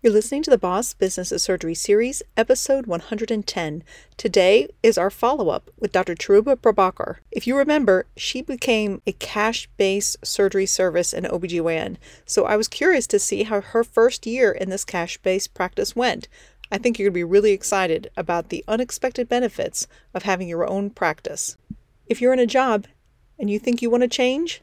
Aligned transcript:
You're 0.00 0.12
listening 0.12 0.44
to 0.44 0.50
the 0.50 0.58
Boss 0.58 0.94
Business 0.94 1.32
of 1.32 1.40
Surgery 1.40 1.74
series, 1.74 2.22
episode 2.36 2.86
110. 2.86 3.82
Today 4.16 4.68
is 4.80 4.96
our 4.96 5.10
follow 5.10 5.48
up 5.48 5.72
with 5.76 5.90
Dr. 5.90 6.14
Cheruba 6.14 6.54
Prabakar. 6.54 7.16
If 7.32 7.48
you 7.48 7.56
remember, 7.56 8.06
she 8.16 8.40
became 8.40 9.02
a 9.08 9.12
cash 9.12 9.68
based 9.76 10.24
surgery 10.24 10.66
service 10.66 11.12
in 11.12 11.24
OBGYN, 11.24 11.96
so 12.24 12.44
I 12.44 12.54
was 12.54 12.68
curious 12.68 13.08
to 13.08 13.18
see 13.18 13.42
how 13.42 13.60
her 13.60 13.82
first 13.82 14.24
year 14.24 14.52
in 14.52 14.70
this 14.70 14.84
cash 14.84 15.18
based 15.18 15.52
practice 15.52 15.96
went. 15.96 16.28
I 16.70 16.78
think 16.78 16.96
you're 16.96 17.06
going 17.06 17.14
to 17.14 17.26
be 17.26 17.32
really 17.32 17.50
excited 17.50 18.08
about 18.16 18.50
the 18.50 18.64
unexpected 18.68 19.28
benefits 19.28 19.88
of 20.14 20.22
having 20.22 20.46
your 20.46 20.70
own 20.70 20.90
practice. 20.90 21.56
If 22.06 22.20
you're 22.20 22.32
in 22.32 22.38
a 22.38 22.46
job 22.46 22.86
and 23.36 23.50
you 23.50 23.58
think 23.58 23.82
you 23.82 23.90
want 23.90 24.04
to 24.04 24.08
change, 24.08 24.62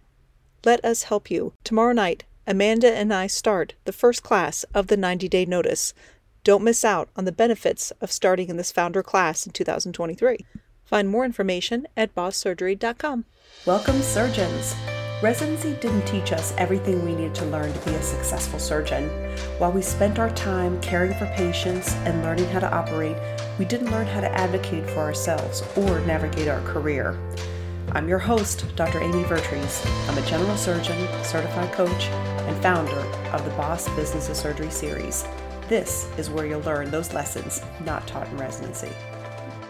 let 0.63 0.86
us 0.86 1.04
help 1.04 1.29
you. 1.29 1.52
Tomorrow 1.65 1.91
night, 1.91 2.23
Amanda 2.48 2.93
and 2.93 3.12
I 3.12 3.25
start 3.25 3.73
the 3.86 3.91
first 3.91 4.21
class 4.21 4.64
of 4.75 4.86
the 4.86 4.98
90 4.98 5.27
day 5.27 5.45
notice. 5.45 5.95
Don't 6.44 6.64
miss 6.64 6.86
out 6.86 7.09
on 7.16 7.26
the 7.26 7.31
benefits 7.31 7.90
of 8.02 8.12
starting 8.12 8.49
in 8.49 8.58
this 8.58 8.72
founder 8.72 9.02
class 9.02 9.48
in 9.48 9.52
2023. 9.52 10.45
Find 10.84 11.09
more 11.09 11.26
information 11.26 11.88
at 11.98 12.13
bosssurgery.com. 12.13 13.26
Welcome, 13.66 14.00
surgeons. 14.03 14.76
Residency 15.23 15.73
didn't 15.81 16.05
teach 16.05 16.34
us 16.34 16.53
everything 16.59 17.03
we 17.03 17.16
needed 17.16 17.34
to 17.34 17.45
learn 17.45 17.73
to 17.73 17.80
be 17.80 17.95
a 17.95 18.03
successful 18.03 18.59
surgeon. 18.59 19.09
While 19.58 19.72
we 19.72 19.81
spent 19.81 20.20
our 20.20 20.30
time 20.31 20.80
caring 20.81 21.17
for 21.17 21.25
patients 21.36 21.95
and 22.05 22.22
learning 22.22 22.50
how 22.50 22.59
to 22.59 22.72
operate, 22.72 23.17
we 23.58 23.66
didn't 23.66 23.89
learn 23.89 24.05
how 24.05 24.22
to 24.22 24.31
advocate 24.38 24.88
for 24.91 25.00
ourselves 25.00 25.64
or 25.75 26.00
navigate 26.02 26.48
our 26.48 26.62
career. 26.62 27.17
I'm 27.91 28.09
your 28.09 28.20
host, 28.20 28.66
Dr. 28.75 28.99
Amy 28.99 29.23
Vertrees. 29.23 29.85
I'm 30.09 30.17
a 30.17 30.25
general 30.25 30.57
surgeon, 30.57 30.98
certified 31.23 31.71
coach, 31.71 32.08
and 32.08 32.61
founder 32.61 32.99
of 33.31 33.45
the 33.45 33.52
Boss 33.52 33.88
Business 33.95 34.27
of 34.27 34.35
Surgery 34.35 34.70
series. 34.70 35.25
This 35.70 36.09
is 36.17 36.30
where 36.30 36.45
you'll 36.45 36.61
learn 36.61 36.91
those 36.91 37.13
lessons 37.13 37.61
not 37.85 38.05
taught 38.08 38.27
in 38.27 38.38
residency. 38.38 38.89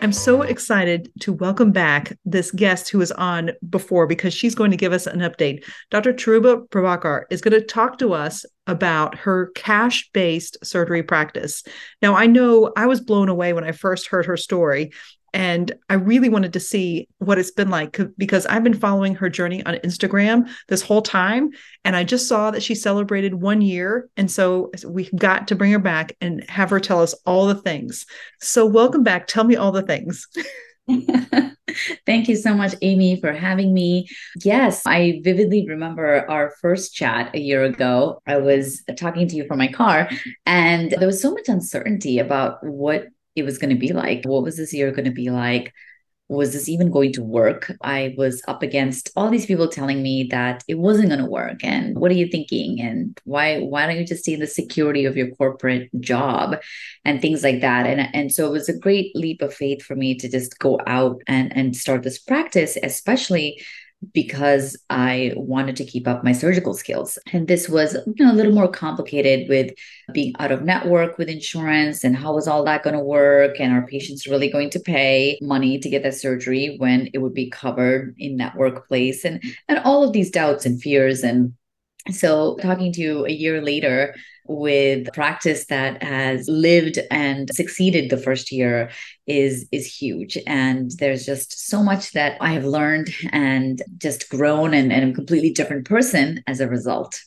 I'm 0.02 0.12
so 0.12 0.42
excited 0.42 1.12
to 1.22 1.34
welcome 1.34 1.72
back 1.72 2.18
this 2.26 2.52
guest 2.52 2.90
who 2.90 2.98
was 2.98 3.12
on 3.14 3.52
before 3.70 4.08
because 4.08 4.34
she's 4.34 4.54
going 4.54 4.72
to 4.72 4.78
give 4.78 4.94
us 4.94 5.08
an 5.08 5.20
update. 5.20 5.64
Dr. 5.90 6.14
Cheruba 6.14 6.68
Prabakar 6.70 7.24
is 7.32 7.42
going 7.42 7.60
to 7.60 7.66
talk 7.66 7.98
to 8.00 8.14
us 8.14 8.46
about 8.68 9.18
her 9.20 9.52
cash 9.56 10.10
based 10.14 10.58
surgery 10.64 11.02
practice. 11.02 11.64
Now, 12.02 12.16
I 12.16 12.28
know 12.28 12.72
I 12.76 12.88
was 12.88 13.02
blown 13.02 13.30
away 13.30 13.54
when 13.54 13.64
I 13.64 13.72
first 13.72 14.08
heard 14.08 14.26
her 14.26 14.38
story 14.38 14.92
and 15.36 15.74
I 15.90 15.96
really 15.96 16.30
wanted 16.30 16.54
to 16.54 16.62
see 16.62 17.10
what 17.18 17.38
it's 17.38 17.52
been 17.52 17.70
like 17.70 18.00
because 18.18 18.46
I've 18.46 18.64
been 18.64 18.74
following 18.74 19.16
her 19.16 19.30
journey 19.30 19.66
on 19.66 19.76
Instagram 19.76 20.50
this 20.70 20.82
whole 20.82 21.02
time. 21.02 21.50
And 21.84 21.94
I 21.94 22.06
just 22.06 22.30
saw 22.30 22.52
that 22.52 22.64
she 22.64 22.74
celebrated 22.74 23.34
one 23.34 23.62
year. 23.62 24.10
And 24.16 24.32
so 24.32 24.72
we 24.88 25.10
got 25.18 25.50
to 25.50 25.56
bring 25.56 25.74
her 25.74 25.80
back 25.80 26.16
and 26.22 26.50
have 26.50 26.70
her 26.70 26.80
tell 26.80 27.02
us 27.02 27.14
all 27.26 27.48
the 27.48 27.56
things. 27.56 28.06
So, 28.40 28.66
welcome 28.66 29.04
back. 29.04 29.28
Tell 29.28 29.44
me 29.44 29.58
all 29.58 29.74
the 29.74 29.82
things. 29.82 30.26
Thank 32.06 32.30
you 32.30 32.36
so 32.36 32.54
much, 32.54 32.76
Amy, 32.82 33.20
for 33.20 33.34
having 33.34 33.74
me. 33.74 34.08
Yes, 34.44 34.84
I 34.86 35.20
vividly 35.24 35.66
remember 35.68 36.30
our 36.30 36.54
first 36.62 36.94
chat 36.94 37.34
a 37.34 37.40
year 37.40 37.64
ago. 37.64 38.22
I 38.28 38.38
was 38.38 38.84
talking 38.96 39.28
to 39.28 39.36
you 39.36 39.46
from 39.48 39.58
my 39.58 39.68
car, 39.68 40.10
and 40.46 40.92
there 40.92 41.08
was 41.08 41.22
so 41.22 41.32
much 41.32 41.50
uncertainty 41.50 42.20
about 42.20 42.64
what 42.64 43.08
it 43.36 43.44
was 43.44 43.58
going 43.58 43.72
to 43.72 43.80
be 43.80 43.94
like. 43.94 44.24
What 44.26 44.44
was 44.44 44.58
this 44.58 44.74
year 44.74 44.92
going 44.92 45.06
to 45.06 45.12
be 45.12 45.30
like? 45.30 45.74
Was 46.28 46.54
this 46.54 46.68
even 46.68 46.90
going 46.90 47.14
to 47.14 47.24
work? 47.24 47.72
I 47.84 48.16
was 48.18 48.42
up 48.48 48.64
against 48.64 49.12
all 49.16 49.30
these 49.30 49.46
people 49.46 49.68
telling 49.68 50.02
me 50.02 50.28
that 50.32 50.64
it 50.68 50.80
wasn't 50.80 51.10
going 51.10 51.20
to 51.20 51.30
work. 51.30 51.64
And 51.64 51.96
what 52.00 52.10
are 52.10 52.16
you 52.16 52.28
thinking? 52.28 52.82
And 52.82 53.20
why 53.26 53.60
why 53.60 53.86
don't 53.86 53.98
you 53.98 54.08
just 54.08 54.24
stay 54.24 54.34
in 54.34 54.40
the 54.40 54.48
security 54.48 55.06
of 55.06 55.16
your 55.16 55.30
corporate 55.36 55.90
job 56.00 56.58
and 57.04 57.22
things 57.22 57.44
like 57.44 57.62
that? 57.62 57.86
And 57.86 58.10
and 58.16 58.34
so 58.34 58.48
it 58.48 58.52
was 58.52 58.70
a 58.70 58.80
great 58.80 59.16
leap 59.16 59.44
of 59.44 59.54
faith 59.54 59.84
for 59.84 59.96
me 59.96 60.16
to 60.16 60.28
just 60.28 60.58
go 60.58 60.80
out 60.88 61.22
and 61.28 61.56
and 61.56 61.76
start 61.76 62.02
this 62.02 62.18
practice, 62.18 62.76
especially 62.82 63.62
because 64.14 64.78
I 64.90 65.34
wanted 65.36 65.76
to 65.78 65.86
keep 65.86 66.08
up 66.08 66.24
my 66.24 66.32
surgical 66.32 66.74
skills. 66.74 67.18
And 67.34 67.48
this 67.48 67.70
was 67.70 67.96
you 68.16 68.26
know, 68.26 68.32
a 68.32 68.36
little 68.36 68.54
more 68.54 68.68
complicated 68.68 69.48
with 69.50 69.72
being 70.14 70.34
out 70.40 70.52
of 70.52 70.64
network 70.64 71.18
with 71.18 71.30
insurance 71.30 72.04
and 72.04 72.16
how 72.16 72.34
was 72.34 72.48
all 72.48 72.64
that 72.66 72.84
going 72.84 72.96
to 72.96 73.04
work? 73.04 73.60
And 73.60 73.74
are 73.74 73.88
patients 73.88 74.28
really 74.28 74.50
going 74.50 74.70
to 74.72 74.80
pay 74.80 75.38
money 75.42 75.80
to 75.80 75.90
get 75.90 76.04
that 76.04 76.16
surgery 76.16 76.76
when 76.78 77.10
it 77.14 77.20
would 77.20 77.34
be 77.34 77.50
covered 77.50 78.16
in 78.18 78.38
that 78.38 78.56
workplace? 78.56 79.26
And, 79.26 79.44
and 79.68 79.80
all 79.80 80.04
of 80.04 80.14
these 80.14 80.32
doubts 80.32 80.66
and 80.66 80.82
fears. 80.82 81.24
And 81.24 81.54
so 82.12 82.58
talking 82.62 82.92
to 82.94 83.02
you 83.02 83.26
a 83.26 83.32
year 83.32 83.62
later, 83.62 84.16
with 84.48 85.12
practice 85.14 85.66
that 85.68 86.02
has 86.04 86.48
lived 86.48 87.00
and 87.10 87.50
succeeded 87.54 88.10
the 88.10 88.18
first 88.18 88.52
year 88.52 88.90
is 89.28 89.68
is 89.72 89.86
huge 89.86 90.38
and 90.46 90.92
there's 91.00 91.26
just 91.26 91.68
so 91.68 91.82
much 91.82 92.12
that 92.12 92.38
i 92.42 92.52
have 92.54 92.66
learned 92.66 93.10
and 93.32 93.82
just 93.98 94.30
grown 94.30 94.74
and, 94.74 94.92
and 94.92 95.04
i'm 95.04 95.12
a 95.12 95.16
completely 95.16 95.52
different 95.52 95.86
person 95.86 96.44
as 96.48 96.60
a 96.60 96.68
result 96.68 97.20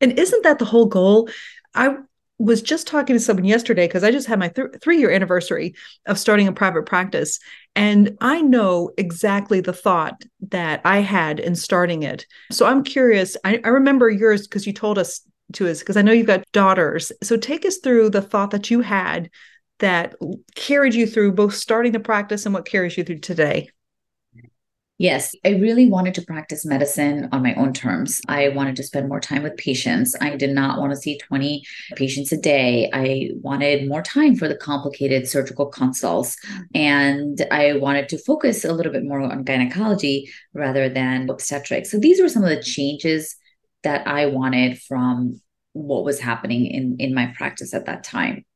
and 0.00 0.18
isn't 0.18 0.42
that 0.42 0.58
the 0.58 0.64
whole 0.64 0.86
goal 0.86 1.28
i 1.74 1.94
was 2.38 2.62
just 2.62 2.86
talking 2.86 3.14
to 3.14 3.20
someone 3.20 3.44
yesterday 3.44 3.86
because 3.86 4.02
I 4.02 4.10
just 4.10 4.26
had 4.26 4.38
my 4.38 4.48
th- 4.48 4.68
three 4.82 4.98
year 4.98 5.10
anniversary 5.10 5.74
of 6.06 6.18
starting 6.18 6.48
a 6.48 6.52
private 6.52 6.84
practice. 6.84 7.38
And 7.76 8.16
I 8.20 8.40
know 8.40 8.90
exactly 8.98 9.60
the 9.60 9.72
thought 9.72 10.24
that 10.48 10.80
I 10.84 10.98
had 10.98 11.38
in 11.38 11.54
starting 11.54 12.02
it. 12.02 12.26
So 12.50 12.66
I'm 12.66 12.82
curious. 12.82 13.36
I, 13.44 13.60
I 13.64 13.68
remember 13.68 14.10
yours 14.10 14.46
because 14.46 14.66
you 14.66 14.72
told 14.72 14.98
us 14.98 15.20
to 15.52 15.68
us 15.68 15.78
because 15.78 15.96
I 15.96 16.02
know 16.02 16.12
you've 16.12 16.26
got 16.26 16.44
daughters. 16.52 17.12
So 17.22 17.36
take 17.36 17.64
us 17.64 17.78
through 17.78 18.10
the 18.10 18.22
thought 18.22 18.50
that 18.50 18.70
you 18.70 18.80
had 18.80 19.30
that 19.84 20.14
carried 20.54 20.94
you 20.94 21.06
through 21.06 21.32
both 21.32 21.52
starting 21.52 21.92
the 21.92 22.00
practice 22.00 22.46
and 22.46 22.54
what 22.54 22.64
carries 22.64 22.96
you 22.96 23.04
through 23.04 23.18
today. 23.18 23.68
Yes, 24.96 25.34
I 25.44 25.50
really 25.50 25.90
wanted 25.90 26.14
to 26.14 26.22
practice 26.22 26.64
medicine 26.64 27.28
on 27.32 27.42
my 27.42 27.52
own 27.56 27.74
terms. 27.74 28.22
I 28.26 28.48
wanted 28.48 28.76
to 28.76 28.82
spend 28.82 29.10
more 29.10 29.20
time 29.20 29.42
with 29.42 29.58
patients. 29.58 30.16
I 30.22 30.36
did 30.36 30.52
not 30.52 30.78
want 30.78 30.92
to 30.92 30.96
see 30.96 31.18
20 31.18 31.62
patients 31.96 32.32
a 32.32 32.38
day. 32.38 32.88
I 32.94 33.32
wanted 33.42 33.86
more 33.86 34.00
time 34.00 34.36
for 34.36 34.48
the 34.48 34.56
complicated 34.56 35.28
surgical 35.28 35.66
consults. 35.66 36.38
And 36.74 37.44
I 37.50 37.74
wanted 37.74 38.08
to 38.08 38.18
focus 38.18 38.64
a 38.64 38.72
little 38.72 38.92
bit 38.92 39.04
more 39.04 39.20
on 39.20 39.44
gynecology 39.44 40.32
rather 40.54 40.88
than 40.88 41.28
obstetrics. 41.28 41.90
So 41.90 41.98
these 41.98 42.22
were 42.22 42.30
some 42.30 42.44
of 42.44 42.48
the 42.48 42.62
changes 42.62 43.36
that 43.82 44.06
I 44.06 44.26
wanted 44.26 44.80
from 44.80 45.42
what 45.74 46.04
was 46.04 46.20
happening 46.20 46.64
in 46.64 46.96
in 47.00 47.12
my 47.12 47.34
practice 47.36 47.74
at 47.74 47.84
that 47.84 48.02
time 48.02 48.46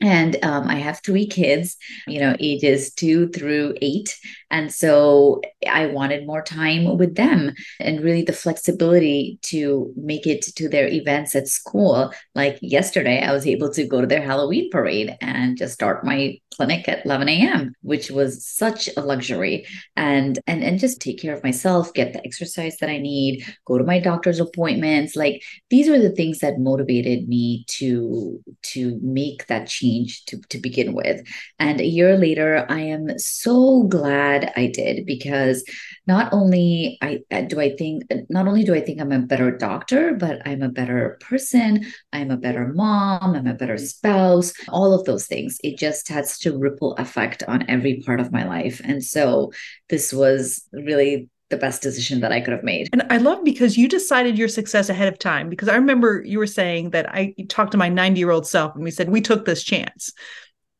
and 0.00 0.36
um, 0.44 0.68
i 0.68 0.76
have 0.76 1.00
three 1.00 1.26
kids 1.26 1.76
you 2.06 2.20
know 2.20 2.36
ages 2.40 2.92
two 2.92 3.28
through 3.28 3.74
eight. 3.82 4.18
And 4.50 4.72
so 4.72 5.40
i 5.68 5.86
wanted 5.86 6.26
more 6.26 6.42
time 6.42 6.96
with 6.98 7.16
them 7.16 7.52
and 7.80 8.00
really 8.00 8.22
the 8.22 8.32
flexibility 8.32 9.38
to 9.42 9.92
make 9.96 10.26
it 10.26 10.42
to 10.42 10.68
their 10.68 10.88
events 10.88 11.34
at 11.34 11.48
school. 11.48 12.12
Like 12.34 12.58
yesterday 12.62 13.22
i 13.22 13.32
was 13.32 13.46
able 13.46 13.70
to 13.72 13.84
go 13.84 14.00
to 14.00 14.06
their 14.06 14.22
halloween 14.22 14.70
parade 14.70 15.16
and 15.20 15.56
just 15.56 15.74
start 15.74 16.04
my 16.04 16.38
clinic 16.56 16.88
at 16.88 17.04
11 17.04 17.28
a.m 17.28 17.74
which 17.82 18.10
was 18.10 18.46
such 18.46 18.88
a 18.96 19.00
luxury. 19.00 19.66
And 19.96 20.38
and 20.46 20.62
and 20.62 20.78
just 20.78 21.00
take 21.00 21.20
care 21.20 21.34
of 21.34 21.42
myself 21.42 21.92
get 21.92 22.12
the 22.12 22.24
exercise 22.24 22.76
that 22.78 22.90
i 22.90 22.98
need 22.98 23.44
go 23.64 23.78
to 23.78 23.84
my 23.84 23.98
doctor's 23.98 24.40
appointments. 24.40 25.16
Like 25.16 25.42
these 25.70 25.88
are 25.88 26.00
the 26.00 26.10
things 26.10 26.38
that 26.38 26.58
motivated 26.58 27.28
me 27.28 27.64
to 27.78 28.42
to 28.74 28.98
make 29.02 29.46
that 29.46 29.68
change 29.68 29.85
change 29.86 30.24
to, 30.26 30.40
to 30.50 30.58
begin 30.58 30.92
with. 30.92 31.26
And 31.58 31.80
a 31.80 31.86
year 31.86 32.16
later, 32.16 32.66
I 32.68 32.80
am 32.80 33.18
so 33.18 33.84
glad 33.84 34.52
I 34.56 34.68
did 34.68 35.06
because 35.06 35.64
not 36.06 36.32
only 36.32 36.98
I 37.02 37.22
do 37.42 37.60
I 37.60 37.76
think 37.76 38.04
not 38.28 38.46
only 38.46 38.64
do 38.64 38.74
I 38.74 38.80
think 38.80 39.00
I'm 39.00 39.12
a 39.12 39.18
better 39.20 39.50
doctor, 39.50 40.14
but 40.14 40.46
I'm 40.46 40.62
a 40.62 40.68
better 40.68 41.18
person, 41.20 41.86
I'm 42.12 42.30
a 42.30 42.36
better 42.36 42.68
mom, 42.68 43.34
I'm 43.34 43.46
a 43.46 43.54
better 43.54 43.78
spouse, 43.78 44.52
all 44.68 44.92
of 44.92 45.04
those 45.04 45.26
things. 45.26 45.58
It 45.62 45.78
just 45.78 46.08
has 46.08 46.34
such 46.34 46.46
a 46.46 46.56
ripple 46.56 46.94
effect 46.94 47.42
on 47.48 47.68
every 47.68 48.02
part 48.04 48.20
of 48.20 48.32
my 48.32 48.44
life. 48.44 48.80
And 48.84 49.02
so 49.02 49.52
this 49.88 50.12
was 50.12 50.68
really 50.72 51.28
the 51.48 51.56
best 51.56 51.82
decision 51.82 52.20
that 52.20 52.32
I 52.32 52.40
could 52.40 52.52
have 52.52 52.64
made. 52.64 52.88
And 52.92 53.04
I 53.08 53.18
love 53.18 53.44
because 53.44 53.78
you 53.78 53.88
decided 53.88 54.36
your 54.36 54.48
success 54.48 54.88
ahead 54.88 55.08
of 55.08 55.18
time. 55.18 55.48
Because 55.48 55.68
I 55.68 55.76
remember 55.76 56.22
you 56.24 56.38
were 56.38 56.46
saying 56.46 56.90
that 56.90 57.08
I 57.08 57.34
talked 57.48 57.72
to 57.72 57.78
my 57.78 57.88
90 57.88 58.18
year 58.18 58.30
old 58.30 58.46
self 58.46 58.74
and 58.74 58.82
we 58.82 58.90
said, 58.90 59.08
we 59.08 59.20
took 59.20 59.44
this 59.44 59.62
chance. 59.62 60.12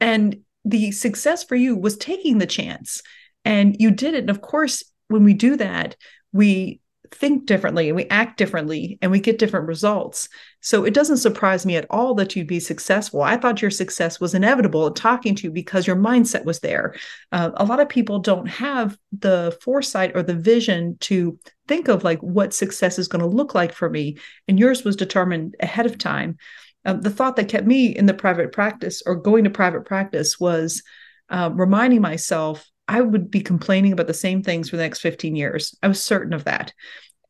And 0.01 0.39
the 0.65 0.91
success 0.91 1.45
for 1.45 1.55
you 1.55 1.77
was 1.77 1.97
taking 1.97 2.39
the 2.39 2.47
chance. 2.47 3.03
And 3.45 3.77
you 3.79 3.93
did 3.93 4.15
it. 4.15 4.21
And 4.21 4.31
of 4.31 4.41
course, 4.41 4.83
when 5.09 5.23
we 5.23 5.35
do 5.35 5.57
that, 5.57 5.97
we 6.33 6.81
think 7.11 7.47
differently 7.47 7.89
and 7.89 7.97
we 7.97 8.07
act 8.07 8.39
differently 8.39 8.99
and 9.03 9.11
we 9.11 9.21
get 9.21 9.39
different 9.39 9.67
results. 9.67 10.29
So 10.61 10.85
it 10.85 10.95
doesn't 10.95 11.19
surprise 11.19 11.65
me 11.65 11.77
at 11.77 11.87
all 11.91 12.15
that 12.15 12.35
you'd 12.35 12.47
be 12.47 12.61
successful. 12.61 13.23
I 13.23 13.37
thought 13.37 13.63
your 13.63 13.71
success 13.71 14.21
was 14.21 14.35
inevitable 14.35 14.91
talking 14.91 15.35
to 15.37 15.45
you 15.45 15.51
because 15.51 15.87
your 15.87 15.97
mindset 15.97 16.45
was 16.45 16.61
there. 16.61 16.95
Uh, 17.33 17.51
a 17.55 17.65
lot 17.65 17.81
of 17.81 17.89
people 17.89 18.19
don't 18.19 18.47
have 18.47 18.97
the 19.17 19.57
foresight 19.63 20.13
or 20.15 20.23
the 20.23 20.35
vision 20.35 20.97
to 21.01 21.39
think 21.69 21.89
of 21.89 22.05
like 22.05 22.21
what 22.21 22.55
success 22.55 22.99
is 22.99 23.09
going 23.09 23.23
to 23.23 23.37
look 23.37 23.55
like 23.55 23.73
for 23.73 23.91
me. 23.91 24.19
And 24.49 24.59
yours 24.59 24.85
was 24.85 24.97
determined 24.97 25.55
ahead 25.61 25.87
of 25.87 25.99
time. 25.99 26.37
Um, 26.85 27.01
the 27.01 27.11
thought 27.11 27.37
that 27.37 27.49
kept 27.49 27.67
me 27.67 27.87
in 27.87 28.07
the 28.07 28.15
private 28.15 28.53
practice 28.53 29.03
or 29.05 29.17
going 29.17 29.45
to 29.45 29.51
private 29.51 29.85
practice 29.85 30.39
was 30.39 30.83
uh, 31.29 31.51
reminding 31.53 32.01
myself 32.01 32.65
I 32.89 33.01
would 33.01 33.31
be 33.31 33.41
complaining 33.41 33.93
about 33.93 34.07
the 34.07 34.15
same 34.15 34.43
things 34.43 34.71
for 34.71 34.77
the 34.77 34.83
next 34.83 35.01
15 35.01 35.35
years. 35.37 35.77
I 35.83 35.89
was 35.89 36.03
certain 36.03 36.33
of 36.33 36.45
that. 36.45 36.73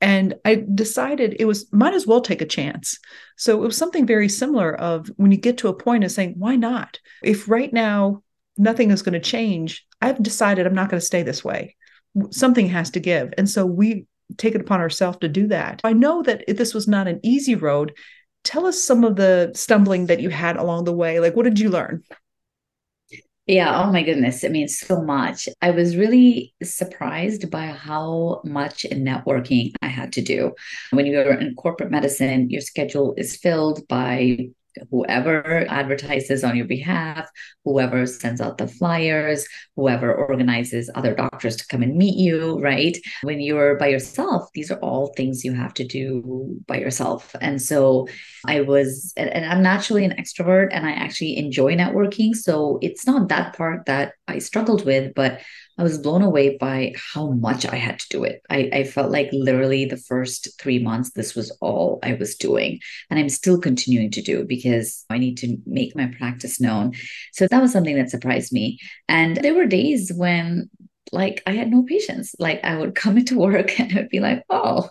And 0.00 0.34
I 0.44 0.64
decided 0.74 1.36
it 1.38 1.46
was 1.46 1.72
might 1.72 1.94
as 1.94 2.06
well 2.06 2.20
take 2.20 2.42
a 2.42 2.46
chance. 2.46 2.98
So 3.36 3.62
it 3.62 3.66
was 3.66 3.76
something 3.76 4.06
very 4.06 4.28
similar 4.28 4.74
of 4.74 5.08
when 5.16 5.32
you 5.32 5.38
get 5.38 5.58
to 5.58 5.68
a 5.68 5.74
point 5.74 6.04
of 6.04 6.10
saying, 6.10 6.34
why 6.36 6.56
not? 6.56 6.98
If 7.22 7.48
right 7.48 7.72
now 7.72 8.22
nothing 8.58 8.90
is 8.90 9.02
going 9.02 9.14
to 9.14 9.20
change, 9.20 9.86
I've 10.02 10.22
decided 10.22 10.66
I'm 10.66 10.74
not 10.74 10.90
going 10.90 11.00
to 11.00 11.06
stay 11.06 11.22
this 11.22 11.42
way. 11.42 11.76
Something 12.30 12.68
has 12.68 12.90
to 12.90 13.00
give. 13.00 13.32
And 13.38 13.48
so 13.48 13.64
we 13.64 14.06
take 14.36 14.54
it 14.54 14.60
upon 14.60 14.80
ourselves 14.80 15.18
to 15.18 15.28
do 15.28 15.46
that. 15.48 15.80
I 15.84 15.94
know 15.94 16.22
that 16.22 16.44
this 16.46 16.74
was 16.74 16.86
not 16.86 17.08
an 17.08 17.20
easy 17.22 17.54
road. 17.54 17.92
Tell 18.44 18.66
us 18.66 18.80
some 18.80 19.02
of 19.02 19.16
the 19.16 19.52
stumbling 19.54 20.06
that 20.06 20.20
you 20.20 20.28
had 20.28 20.56
along 20.56 20.84
the 20.84 20.92
way. 20.92 21.20
Like, 21.20 21.34
what 21.34 21.44
did 21.44 21.58
you 21.58 21.70
learn? 21.70 22.02
Yeah, 23.46 23.80
oh 23.84 23.92
my 23.92 24.02
goodness. 24.02 24.42
I 24.44 24.48
mean, 24.48 24.66
so 24.66 25.02
much. 25.02 25.48
I 25.62 25.70
was 25.70 25.96
really 25.96 26.52
surprised 26.64 27.48
by 27.48 27.66
how 27.66 28.40
much 28.44 28.84
networking 28.90 29.72
I 29.80 29.86
had 29.86 30.12
to 30.14 30.20
do. 30.22 30.52
When 30.90 31.06
you're 31.06 31.32
in 31.38 31.54
corporate 31.54 31.92
medicine, 31.92 32.50
your 32.50 32.60
schedule 32.60 33.14
is 33.16 33.36
filled 33.36 33.86
by 33.86 34.48
whoever 34.90 35.66
advertises 35.68 36.44
on 36.44 36.56
your 36.56 36.66
behalf, 36.66 37.28
whoever 37.64 38.06
sends 38.06 38.40
out 38.40 38.58
the 38.58 38.66
flyers, 38.66 39.46
whoever 39.76 40.14
organizes 40.14 40.90
other 40.94 41.14
doctors 41.14 41.56
to 41.56 41.66
come 41.66 41.82
and 41.82 41.96
meet 41.96 42.16
you, 42.16 42.58
right? 42.60 42.96
When 43.22 43.40
you're 43.40 43.76
by 43.76 43.88
yourself, 43.88 44.48
these 44.54 44.70
are 44.70 44.78
all 44.80 45.12
things 45.16 45.44
you 45.44 45.52
have 45.52 45.74
to 45.74 45.86
do 45.86 46.58
by 46.66 46.78
yourself. 46.78 47.34
And 47.40 47.60
so 47.60 48.08
I 48.46 48.60
was, 48.62 49.12
and 49.16 49.44
I'm 49.44 49.62
naturally 49.62 50.04
an 50.04 50.14
extrovert 50.18 50.68
and 50.72 50.86
I 50.86 50.92
actually 50.92 51.36
enjoy 51.36 51.74
networking. 51.74 52.34
So 52.34 52.78
it's 52.82 53.06
not 53.06 53.28
that 53.28 53.56
part 53.56 53.86
that 53.86 54.12
I 54.28 54.38
struggled 54.38 54.84
with, 54.84 55.14
but 55.14 55.40
I 55.78 55.82
was 55.82 55.98
blown 55.98 56.22
away 56.22 56.56
by 56.56 56.94
how 57.14 57.30
much 57.32 57.66
I 57.66 57.76
had 57.76 57.98
to 57.98 58.08
do 58.08 58.24
it. 58.24 58.42
I, 58.48 58.70
I 58.72 58.84
felt 58.84 59.10
like 59.10 59.28
literally 59.32 59.84
the 59.84 59.98
first 59.98 60.58
three 60.58 60.78
months, 60.78 61.10
this 61.10 61.34
was 61.34 61.50
all 61.60 61.98
I 62.02 62.14
was 62.14 62.36
doing. 62.36 62.80
And 63.10 63.18
I'm 63.18 63.28
still 63.28 63.60
continuing 63.60 64.10
to 64.12 64.22
do 64.22 64.44
because 64.44 65.04
I 65.10 65.18
need 65.18 65.36
to 65.38 65.58
make 65.66 65.94
my 65.94 66.06
practice 66.18 66.60
known. 66.60 66.92
So 67.32 67.46
that 67.46 67.60
was 67.60 67.72
something 67.72 67.96
that 67.96 68.10
surprised 68.10 68.52
me. 68.52 68.78
And 69.08 69.36
there 69.36 69.54
were 69.54 69.66
days 69.66 70.10
when 70.14 70.70
like 71.12 71.42
I 71.46 71.52
had 71.52 71.70
no 71.70 71.82
patience. 71.82 72.34
Like 72.38 72.64
I 72.64 72.76
would 72.76 72.94
come 72.94 73.18
into 73.18 73.38
work 73.38 73.78
and 73.78 73.92
I 73.92 73.96
would 73.96 74.08
be 74.08 74.20
like, 74.20 74.44
oh, 74.48 74.88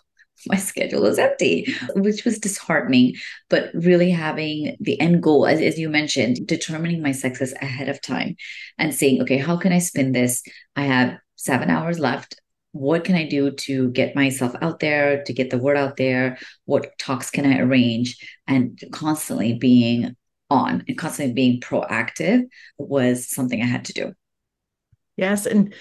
my 0.48 0.58
schedule 0.58 1.06
is 1.06 1.20
empty, 1.20 1.74
which 1.96 2.26
was 2.26 2.40
disheartening. 2.40 3.16
But 3.50 3.72
really 3.74 4.12
having 4.12 4.78
the 4.80 5.00
end 5.00 5.24
goal, 5.24 5.46
as, 5.46 5.62
as 5.62 5.80
you 5.80 5.90
mentioned, 5.90 6.48
determining 6.48 7.02
my 7.02 7.12
success 7.12 7.54
ahead 7.62 7.90
of 7.90 8.02
time 8.02 8.36
and 8.78 8.94
saying, 8.94 9.22
okay, 9.22 9.38
how 9.38 9.58
can 9.58 9.74
I 9.74 9.80
spin 9.80 10.12
this? 10.12 10.44
I 10.76 10.84
have 10.84 11.18
seven 11.36 11.70
hours 11.70 12.00
left. 12.00 12.40
What 12.72 13.06
can 13.06 13.16
I 13.16 13.28
do 13.28 13.52
to 13.52 13.90
get 13.92 14.16
myself 14.16 14.54
out 14.62 14.80
there, 14.80 15.24
to 15.24 15.34
get 15.34 15.50
the 15.50 15.58
word 15.58 15.78
out 15.78 15.96
there? 15.98 16.38
What 16.66 16.98
talks 17.00 17.32
can 17.32 17.46
I 17.46 17.60
arrange? 17.60 18.18
And 18.48 18.82
constantly 18.92 19.54
being 19.54 20.16
on 20.50 20.84
and 20.88 20.98
constantly 20.98 21.34
being 21.34 21.62
proactive 21.62 22.44
was 22.78 23.30
something 23.30 23.62
I 23.62 23.66
had 23.66 23.86
to 23.86 23.94
do. 23.94 24.14
Yes. 25.18 25.46
And 25.46 25.74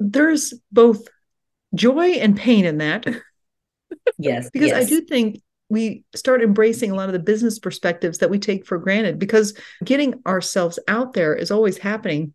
there's 0.00 0.52
both 0.72 1.06
joy 1.74 2.12
and 2.12 2.36
pain 2.36 2.64
in 2.64 2.78
that. 2.78 3.06
Yes. 4.18 4.50
because 4.50 4.68
yes. 4.68 4.86
I 4.86 4.88
do 4.88 5.00
think 5.02 5.40
we 5.68 6.04
start 6.14 6.42
embracing 6.42 6.90
a 6.90 6.94
lot 6.94 7.08
of 7.08 7.14
the 7.14 7.18
business 7.18 7.58
perspectives 7.58 8.18
that 8.18 8.30
we 8.30 8.38
take 8.38 8.66
for 8.66 8.78
granted 8.78 9.18
because 9.18 9.58
getting 9.82 10.14
ourselves 10.26 10.78
out 10.88 11.14
there 11.14 11.34
is 11.34 11.50
always 11.50 11.78
happening. 11.78 12.34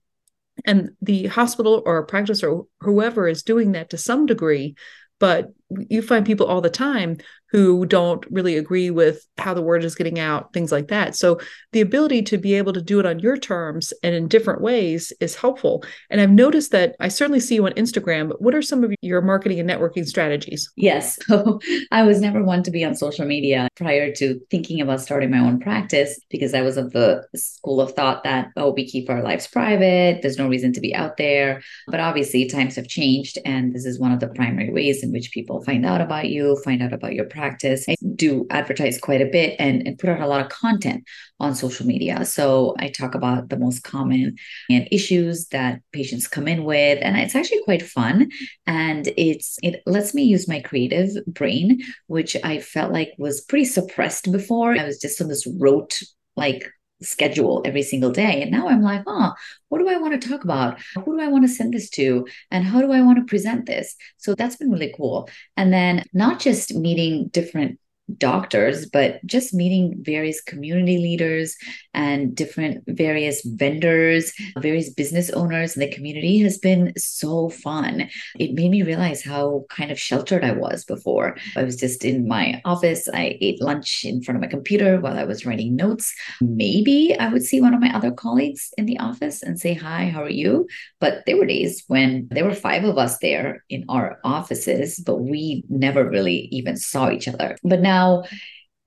And 0.65 0.91
the 1.01 1.27
hospital 1.27 1.81
or 1.85 2.05
practice 2.05 2.43
or 2.43 2.65
whoever 2.81 3.27
is 3.27 3.43
doing 3.43 3.73
that 3.73 3.91
to 3.91 3.97
some 3.97 4.25
degree, 4.25 4.75
but 5.19 5.47
you 5.69 6.01
find 6.01 6.25
people 6.25 6.47
all 6.47 6.59
the 6.59 6.69
time 6.69 7.17
who 7.51 7.85
don't 7.85 8.25
really 8.29 8.57
agree 8.57 8.91
with 8.91 9.25
how 9.37 9.53
the 9.53 9.61
word 9.61 9.83
is 9.83 9.95
getting 9.95 10.19
out, 10.19 10.53
things 10.53 10.71
like 10.71 10.87
that. 10.89 11.15
So 11.15 11.39
the 11.71 11.81
ability 11.81 12.21
to 12.23 12.37
be 12.37 12.53
able 12.55 12.73
to 12.73 12.81
do 12.81 12.99
it 12.99 13.05
on 13.05 13.19
your 13.19 13.37
terms 13.37 13.93
and 14.03 14.13
in 14.13 14.27
different 14.27 14.61
ways 14.61 15.11
is 15.19 15.35
helpful. 15.35 15.83
And 16.09 16.21
I've 16.21 16.31
noticed 16.31 16.71
that 16.71 16.95
I 16.99 17.07
certainly 17.07 17.39
see 17.39 17.55
you 17.55 17.65
on 17.65 17.73
Instagram, 17.73 18.33
what 18.39 18.53
are 18.53 18.61
some 18.61 18.83
of 18.83 18.93
your 19.01 19.21
marketing 19.21 19.59
and 19.59 19.69
networking 19.69 20.05
strategies? 20.05 20.69
Yes. 20.75 21.17
So 21.29 21.59
I 21.91 22.03
was 22.03 22.19
never 22.19 22.43
one 22.43 22.63
to 22.63 22.71
be 22.71 22.83
on 22.83 22.95
social 22.95 23.25
media 23.25 23.67
prior 23.75 24.11
to 24.15 24.41
thinking 24.49 24.81
about 24.81 24.99
starting 24.99 25.29
my 25.29 25.37
own 25.37 25.59
practice 25.59 26.19
because 26.29 26.55
I 26.55 26.61
was 26.61 26.75
of 26.75 26.91
the 26.91 27.23
school 27.35 27.79
of 27.79 27.93
thought 27.93 28.23
that, 28.23 28.49
oh, 28.57 28.71
we 28.71 28.87
keep 28.87 29.09
our 29.09 29.21
lives 29.21 29.45
private. 29.45 30.21
There's 30.21 30.39
no 30.39 30.49
reason 30.49 30.73
to 30.73 30.81
be 30.81 30.93
out 30.95 31.17
there. 31.17 31.61
But 31.87 31.99
obviously, 31.99 32.47
times 32.47 32.75
have 32.77 32.87
changed. 32.87 33.37
And 33.45 33.73
this 33.73 33.85
is 33.85 33.99
one 33.99 34.11
of 34.11 34.19
the 34.19 34.27
primary 34.27 34.71
ways 34.71 35.03
in 35.03 35.11
which 35.11 35.31
people 35.31 35.63
find 35.63 35.85
out 35.85 36.01
about 36.01 36.29
you, 36.29 36.59
find 36.63 36.81
out 36.81 36.93
about 36.93 37.13
your 37.13 37.25
practice. 37.25 37.38
I 37.87 37.95
do 38.15 38.45
advertise 38.49 38.99
quite 38.99 39.21
a 39.21 39.25
bit 39.25 39.55
and, 39.59 39.87
and 39.87 39.97
put 39.97 40.09
out 40.09 40.21
a 40.21 40.27
lot 40.27 40.41
of 40.41 40.49
content 40.49 41.03
on 41.39 41.55
social 41.55 41.85
media. 41.85 42.25
So 42.25 42.75
I 42.79 42.89
talk 42.89 43.15
about 43.15 43.49
the 43.49 43.57
most 43.57 43.83
common 43.83 44.35
and 44.69 44.87
issues 44.91 45.47
that 45.47 45.81
patients 45.91 46.27
come 46.27 46.47
in 46.47 46.63
with. 46.63 46.99
And 47.01 47.17
it's 47.17 47.35
actually 47.35 47.63
quite 47.63 47.81
fun. 47.81 48.29
And 48.67 49.07
it's 49.17 49.57
it 49.63 49.81
lets 49.85 50.13
me 50.13 50.23
use 50.23 50.47
my 50.47 50.61
creative 50.61 51.11
brain, 51.27 51.81
which 52.07 52.35
I 52.43 52.59
felt 52.59 52.91
like 52.91 53.13
was 53.17 53.41
pretty 53.41 53.65
suppressed 53.65 54.31
before. 54.31 54.77
I 54.77 54.85
was 54.85 54.99
just 54.99 55.21
on 55.21 55.27
this 55.27 55.47
rote 55.47 56.01
like 56.35 56.71
schedule 57.01 57.61
every 57.65 57.83
single 57.83 58.11
day. 58.11 58.41
And 58.41 58.51
now 58.51 58.67
I'm 58.67 58.81
like, 58.81 59.03
oh, 59.07 59.33
what 59.69 59.79
do 59.79 59.89
I 59.89 59.97
want 59.97 60.19
to 60.19 60.29
talk 60.29 60.43
about? 60.43 60.79
Who 60.95 61.17
do 61.17 61.23
I 61.23 61.27
want 61.27 61.45
to 61.45 61.53
send 61.53 61.73
this 61.73 61.89
to? 61.91 62.27
And 62.51 62.63
how 62.63 62.81
do 62.81 62.91
I 62.91 63.01
want 63.01 63.19
to 63.19 63.25
present 63.25 63.65
this? 63.65 63.95
So 64.17 64.35
that's 64.35 64.57
been 64.57 64.71
really 64.71 64.93
cool. 64.95 65.29
And 65.57 65.71
then 65.71 66.05
not 66.13 66.39
just 66.39 66.75
meeting 66.75 67.29
different 67.29 67.79
doctors, 68.17 68.87
but 68.87 69.25
just 69.25 69.53
meeting 69.53 69.95
various 69.99 70.41
community 70.41 70.97
leaders 70.97 71.55
and 71.93 72.35
different 72.35 72.83
various 72.87 73.43
vendors, 73.45 74.31
various 74.57 74.89
business 74.89 75.29
owners 75.29 75.75
in 75.75 75.81
the 75.81 75.91
community 75.91 76.39
has 76.39 76.57
been 76.57 76.93
so 76.97 77.49
fun. 77.49 78.09
It 78.39 78.53
made 78.53 78.71
me 78.71 78.83
realize 78.83 79.23
how 79.23 79.65
kind 79.69 79.91
of 79.91 79.99
sheltered 79.99 80.43
I 80.43 80.51
was 80.51 80.85
before. 80.85 81.37
I 81.55 81.63
was 81.63 81.75
just 81.75 82.05
in 82.05 82.27
my 82.27 82.61
office. 82.65 83.07
I 83.13 83.37
ate 83.41 83.61
lunch 83.61 84.03
in 84.05 84.21
front 84.21 84.37
of 84.37 84.41
my 84.41 84.47
computer 84.47 84.99
while 84.99 85.17
I 85.17 85.25
was 85.25 85.45
writing 85.45 85.75
notes. 85.75 86.13
Maybe 86.41 87.15
I 87.19 87.29
would 87.29 87.43
see 87.43 87.61
one 87.61 87.73
of 87.73 87.81
my 87.81 87.93
other 87.95 88.11
colleagues 88.11 88.73
in 88.77 88.85
the 88.85 88.99
office 88.99 89.43
and 89.43 89.59
say, 89.59 89.73
Hi, 89.73 90.09
how 90.09 90.23
are 90.23 90.29
you? 90.29 90.67
But 90.99 91.23
there 91.25 91.37
were 91.37 91.45
days 91.45 91.83
when 91.87 92.27
there 92.31 92.45
were 92.45 92.53
five 92.53 92.83
of 92.83 92.97
us 92.97 93.17
there 93.19 93.63
in 93.69 93.85
our 93.89 94.19
offices, 94.23 94.99
but 94.99 95.17
we 95.17 95.63
never 95.69 96.09
really 96.09 96.47
even 96.51 96.77
saw 96.77 97.09
each 97.09 97.27
other. 97.27 97.57
But 97.63 97.81
now 97.81 97.98
now 97.99 98.23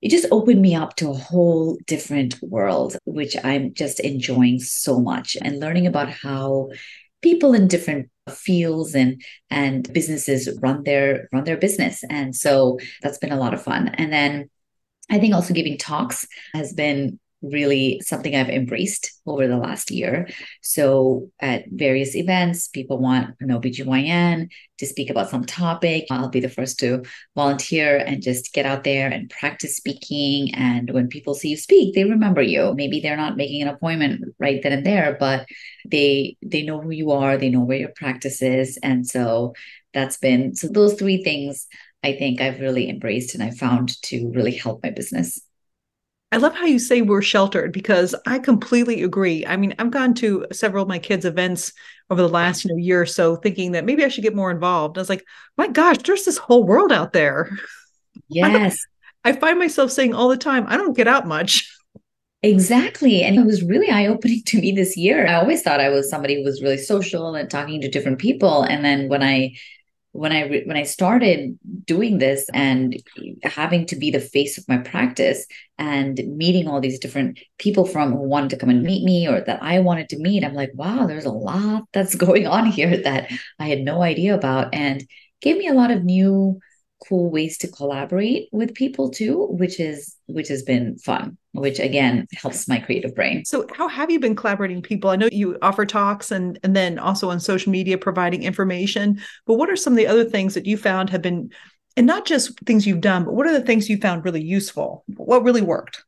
it 0.00 0.10
just 0.10 0.26
opened 0.32 0.60
me 0.60 0.74
up 0.74 0.96
to 0.96 1.10
a 1.10 1.14
whole 1.14 1.78
different 1.86 2.34
world, 2.42 2.96
which 3.04 3.36
I'm 3.44 3.72
just 3.72 4.00
enjoying 4.00 4.58
so 4.58 5.00
much 5.00 5.36
and 5.40 5.60
learning 5.60 5.86
about 5.86 6.10
how 6.10 6.70
people 7.22 7.54
in 7.54 7.68
different 7.68 8.10
fields 8.28 8.96
and 8.96 9.22
and 9.48 9.92
businesses 9.92 10.48
run 10.60 10.82
their 10.82 11.28
run 11.32 11.44
their 11.44 11.56
business. 11.56 12.02
And 12.10 12.34
so 12.34 12.78
that's 13.00 13.18
been 13.18 13.32
a 13.32 13.38
lot 13.38 13.54
of 13.54 13.62
fun. 13.62 13.88
And 13.88 14.12
then 14.12 14.50
i 15.10 15.18
think 15.18 15.34
also 15.34 15.52
giving 15.52 15.76
talks 15.76 16.26
has 16.54 16.72
been 16.72 17.18
really 17.42 18.00
something 18.04 18.34
I've 18.34 18.48
embraced 18.48 19.12
over 19.26 19.46
the 19.48 19.56
last 19.56 19.90
year. 19.90 20.28
So 20.62 21.30
at 21.40 21.64
various 21.70 22.14
events, 22.14 22.68
people 22.68 22.98
want 22.98 23.34
an 23.40 23.48
OBGYN 23.48 24.48
to 24.78 24.86
speak 24.86 25.10
about 25.10 25.28
some 25.28 25.44
topic. 25.44 26.06
I'll 26.10 26.28
be 26.28 26.40
the 26.40 26.48
first 26.48 26.78
to 26.80 27.02
volunteer 27.34 27.98
and 27.98 28.22
just 28.22 28.52
get 28.52 28.66
out 28.66 28.84
there 28.84 29.08
and 29.08 29.28
practice 29.30 29.76
speaking. 29.76 30.54
And 30.54 30.90
when 30.90 31.08
people 31.08 31.34
see 31.34 31.48
you 31.48 31.56
speak, 31.56 31.94
they 31.94 32.04
remember 32.04 32.42
you. 32.42 32.74
Maybe 32.74 33.00
they're 33.00 33.16
not 33.16 33.36
making 33.36 33.62
an 33.62 33.68
appointment 33.68 34.24
right 34.38 34.62
then 34.62 34.72
and 34.72 34.86
there, 34.86 35.16
but 35.18 35.46
they 35.86 36.36
they 36.42 36.62
know 36.62 36.80
who 36.80 36.90
you 36.90 37.10
are, 37.10 37.36
they 37.36 37.50
know 37.50 37.60
where 37.60 37.78
your 37.78 37.92
practice 37.96 38.40
is. 38.40 38.78
And 38.82 39.06
so 39.06 39.54
that's 39.92 40.16
been 40.16 40.54
so 40.54 40.68
those 40.68 40.94
three 40.94 41.22
things 41.22 41.66
I 42.04 42.14
think 42.14 42.40
I've 42.40 42.60
really 42.60 42.88
embraced 42.88 43.34
and 43.34 43.42
I 43.42 43.50
found 43.50 44.00
to 44.02 44.30
really 44.34 44.52
help 44.52 44.82
my 44.82 44.90
business. 44.90 45.40
I 46.32 46.38
love 46.38 46.54
how 46.54 46.64
you 46.64 46.78
say 46.78 47.02
we're 47.02 47.22
sheltered 47.22 47.72
because 47.72 48.14
I 48.26 48.38
completely 48.38 49.02
agree. 49.02 49.44
I 49.46 49.56
mean, 49.56 49.74
I've 49.78 49.90
gone 49.90 50.14
to 50.14 50.46
several 50.50 50.82
of 50.82 50.88
my 50.88 50.98
kids' 50.98 51.26
events 51.26 51.74
over 52.08 52.22
the 52.22 52.28
last 52.28 52.64
you 52.64 52.70
know 52.70 52.76
year 52.76 53.02
or 53.02 53.06
so, 53.06 53.36
thinking 53.36 53.72
that 53.72 53.84
maybe 53.84 54.02
I 54.02 54.08
should 54.08 54.24
get 54.24 54.34
more 54.34 54.50
involved. 54.50 54.96
I 54.96 55.02
was 55.02 55.10
like, 55.10 55.24
my 55.58 55.68
gosh, 55.68 55.98
there's 55.98 56.24
this 56.24 56.38
whole 56.38 56.64
world 56.64 56.92
out 56.92 57.12
there. 57.12 57.50
Yes. 58.28 58.78
I, 59.24 59.30
I 59.30 59.32
find 59.32 59.58
myself 59.58 59.90
saying 59.90 60.12
all 60.12 60.28
the 60.28 60.36
time, 60.36 60.66
I 60.68 60.76
don't 60.76 60.94
get 60.94 61.08
out 61.08 61.26
much. 61.26 61.66
Exactly. 62.42 63.22
And 63.22 63.36
it 63.36 63.46
was 63.46 63.62
really 63.62 63.88
eye 63.88 64.06
opening 64.06 64.42
to 64.46 64.60
me 64.60 64.72
this 64.72 64.96
year. 64.96 65.26
I 65.26 65.34
always 65.34 65.62
thought 65.62 65.80
I 65.80 65.88
was 65.88 66.10
somebody 66.10 66.36
who 66.36 66.44
was 66.44 66.62
really 66.62 66.76
social 66.76 67.34
and 67.34 67.50
talking 67.50 67.80
to 67.80 67.88
different 67.88 68.18
people. 68.18 68.64
And 68.64 68.84
then 68.84 69.08
when 69.08 69.22
I 69.22 69.54
when 70.12 70.32
I 70.32 70.46
re- 70.46 70.64
when 70.64 70.76
I 70.76 70.82
started 70.84 71.58
doing 71.86 72.18
this 72.18 72.48
and 72.52 73.02
having 73.42 73.86
to 73.86 73.96
be 73.96 74.10
the 74.10 74.20
face 74.20 74.58
of 74.58 74.68
my 74.68 74.78
practice 74.78 75.46
and 75.78 76.20
meeting 76.36 76.68
all 76.68 76.80
these 76.80 76.98
different 76.98 77.40
people 77.58 77.84
from 77.84 78.12
who 78.12 78.28
wanted 78.28 78.50
to 78.50 78.56
come 78.56 78.68
and 78.68 78.82
meet 78.82 79.04
me 79.04 79.26
or 79.26 79.40
that 79.40 79.62
I 79.62 79.80
wanted 79.80 80.10
to 80.10 80.18
meet, 80.18 80.44
I'm 80.44 80.54
like, 80.54 80.70
wow, 80.74 81.06
there's 81.06 81.24
a 81.24 81.32
lot 81.32 81.84
that's 81.92 82.14
going 82.26 82.46
on 82.46 82.66
here 82.66 82.96
that 82.96 83.30
I 83.58 83.68
had 83.68 83.80
no 83.80 84.02
idea 84.02 84.34
about, 84.34 84.74
and 84.74 85.04
gave 85.40 85.56
me 85.56 85.68
a 85.68 85.74
lot 85.74 85.90
of 85.90 86.04
new 86.04 86.60
cool 87.08 87.30
ways 87.30 87.58
to 87.58 87.68
collaborate 87.68 88.48
with 88.52 88.74
people 88.74 89.10
too 89.10 89.48
which 89.50 89.80
is 89.80 90.14
which 90.26 90.46
has 90.46 90.62
been 90.62 90.96
fun 90.98 91.36
which 91.52 91.78
again 91.78 92.26
helps 92.34 92.66
my 92.66 92.78
creative 92.78 93.14
brain. 93.14 93.44
So 93.44 93.66
how 93.74 93.88
have 93.88 94.10
you 94.10 94.18
been 94.18 94.36
collaborating 94.36 94.82
people? 94.82 95.10
I 95.10 95.16
know 95.16 95.28
you 95.30 95.58
offer 95.62 95.86
talks 95.86 96.30
and 96.30 96.58
and 96.62 96.74
then 96.74 96.98
also 96.98 97.30
on 97.30 97.40
social 97.40 97.70
media 97.70 97.98
providing 97.98 98.42
information 98.42 99.20
but 99.46 99.54
what 99.54 99.70
are 99.70 99.76
some 99.76 99.92
of 99.92 99.96
the 99.96 100.06
other 100.06 100.24
things 100.24 100.54
that 100.54 100.66
you 100.66 100.76
found 100.76 101.10
have 101.10 101.22
been 101.22 101.50
and 101.96 102.06
not 102.06 102.24
just 102.24 102.58
things 102.60 102.86
you've 102.86 103.00
done 103.00 103.24
but 103.24 103.34
what 103.34 103.46
are 103.46 103.52
the 103.52 103.64
things 103.64 103.88
you 103.88 103.98
found 103.98 104.24
really 104.24 104.42
useful? 104.42 105.04
What 105.16 105.44
really 105.44 105.62
worked? 105.62 106.04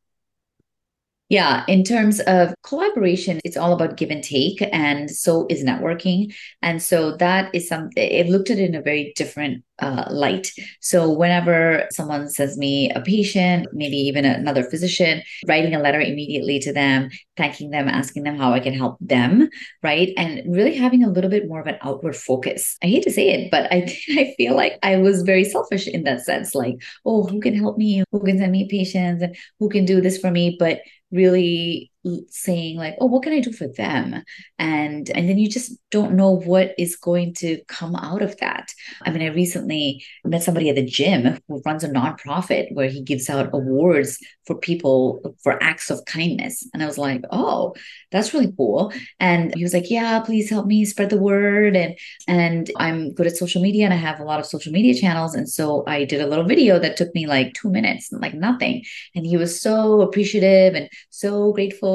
Yeah, 1.30 1.64
in 1.68 1.84
terms 1.84 2.20
of 2.20 2.54
collaboration, 2.62 3.40
it's 3.44 3.56
all 3.56 3.72
about 3.72 3.96
give 3.96 4.10
and 4.10 4.22
take, 4.22 4.62
and 4.72 5.10
so 5.10 5.46
is 5.48 5.64
networking. 5.64 6.34
And 6.60 6.82
so 6.82 7.16
that 7.16 7.52
is 7.54 7.66
something, 7.66 8.06
it 8.06 8.28
looked 8.28 8.50
at 8.50 8.58
it 8.58 8.68
in 8.68 8.74
a 8.74 8.82
very 8.82 9.14
different 9.16 9.64
uh, 9.80 10.04
light. 10.10 10.48
So 10.80 11.10
whenever 11.10 11.86
someone 11.90 12.28
sends 12.28 12.56
me 12.56 12.90
a 12.90 13.00
patient, 13.00 13.68
maybe 13.72 13.96
even 13.96 14.24
another 14.24 14.62
physician, 14.62 15.22
writing 15.48 15.74
a 15.74 15.80
letter 15.80 16.00
immediately 16.00 16.58
to 16.60 16.72
them, 16.72 17.10
thanking 17.36 17.70
them, 17.70 17.88
asking 17.88 18.22
them 18.22 18.36
how 18.36 18.52
I 18.52 18.60
can 18.60 18.74
help 18.74 18.96
them, 19.00 19.48
right? 19.82 20.12
And 20.16 20.42
really 20.54 20.74
having 20.76 21.02
a 21.02 21.10
little 21.10 21.30
bit 21.30 21.48
more 21.48 21.60
of 21.60 21.66
an 21.66 21.78
outward 21.82 22.16
focus. 22.16 22.76
I 22.82 22.86
hate 22.86 23.02
to 23.04 23.10
say 23.10 23.30
it, 23.30 23.50
but 23.50 23.70
I 23.72 23.84
I 24.10 24.34
feel 24.36 24.54
like 24.54 24.78
I 24.82 24.96
was 24.96 25.22
very 25.22 25.44
selfish 25.44 25.86
in 25.86 26.04
that 26.04 26.20
sense. 26.24 26.54
Like, 26.54 26.76
oh, 27.04 27.24
who 27.24 27.40
can 27.40 27.54
help 27.54 27.76
me? 27.78 28.04
Who 28.12 28.20
can 28.20 28.38
send 28.38 28.52
me 28.52 28.68
patients? 28.68 29.22
And 29.22 29.36
who 29.58 29.68
can 29.68 29.84
do 29.84 30.00
this 30.00 30.18
for 30.18 30.30
me? 30.30 30.56
But 30.58 30.80
really 31.10 31.90
saying 32.28 32.76
like 32.76 32.96
oh 33.00 33.06
what 33.06 33.22
can 33.22 33.32
i 33.32 33.40
do 33.40 33.52
for 33.52 33.66
them? 33.68 34.22
And 34.58 35.10
and 35.10 35.28
then 35.28 35.38
you 35.38 35.48
just 35.48 35.72
don't 35.90 36.14
know 36.14 36.30
what 36.30 36.74
is 36.78 36.96
going 36.96 37.34
to 37.34 37.60
come 37.68 37.96
out 37.96 38.22
of 38.22 38.36
that. 38.38 38.72
I 39.02 39.10
mean 39.10 39.22
i 39.22 39.26
recently 39.26 40.04
met 40.24 40.42
somebody 40.42 40.68
at 40.68 40.76
the 40.76 40.84
gym 40.84 41.38
who 41.48 41.62
runs 41.64 41.84
a 41.84 41.88
nonprofit 41.88 42.72
where 42.74 42.88
he 42.88 43.02
gives 43.02 43.30
out 43.30 43.50
awards 43.52 44.18
for 44.46 44.56
people 44.56 45.36
for 45.42 45.62
acts 45.62 45.90
of 45.90 46.04
kindness. 46.04 46.68
And 46.74 46.82
i 46.82 46.86
was 46.86 46.98
like 46.98 47.22
oh 47.30 47.74
that's 48.12 48.34
really 48.34 48.52
cool. 48.56 48.92
And 49.20 49.54
he 49.54 49.62
was 49.62 49.74
like 49.74 49.90
yeah 49.90 50.20
please 50.20 50.50
help 50.50 50.66
me 50.66 50.84
spread 50.84 51.10
the 51.10 51.18
word. 51.18 51.76
And 51.76 51.96
and 52.28 52.70
i'm 52.78 53.14
good 53.14 53.26
at 53.26 53.36
social 53.36 53.62
media 53.62 53.84
and 53.84 53.94
i 53.94 53.98
have 53.98 54.20
a 54.20 54.24
lot 54.24 54.40
of 54.40 54.46
social 54.46 54.72
media 54.72 54.94
channels. 54.94 55.34
And 55.34 55.48
so 55.48 55.84
i 55.86 56.04
did 56.04 56.20
a 56.20 56.26
little 56.26 56.44
video 56.44 56.78
that 56.78 56.96
took 56.96 57.14
me 57.14 57.26
like 57.26 57.54
two 57.54 57.70
minutes 57.70 58.10
like 58.12 58.34
nothing. 58.34 58.84
And 59.14 59.26
he 59.26 59.36
was 59.36 59.60
so 59.60 60.02
appreciative 60.02 60.74
and 60.74 60.88
so 61.10 61.52
grateful 61.52 61.93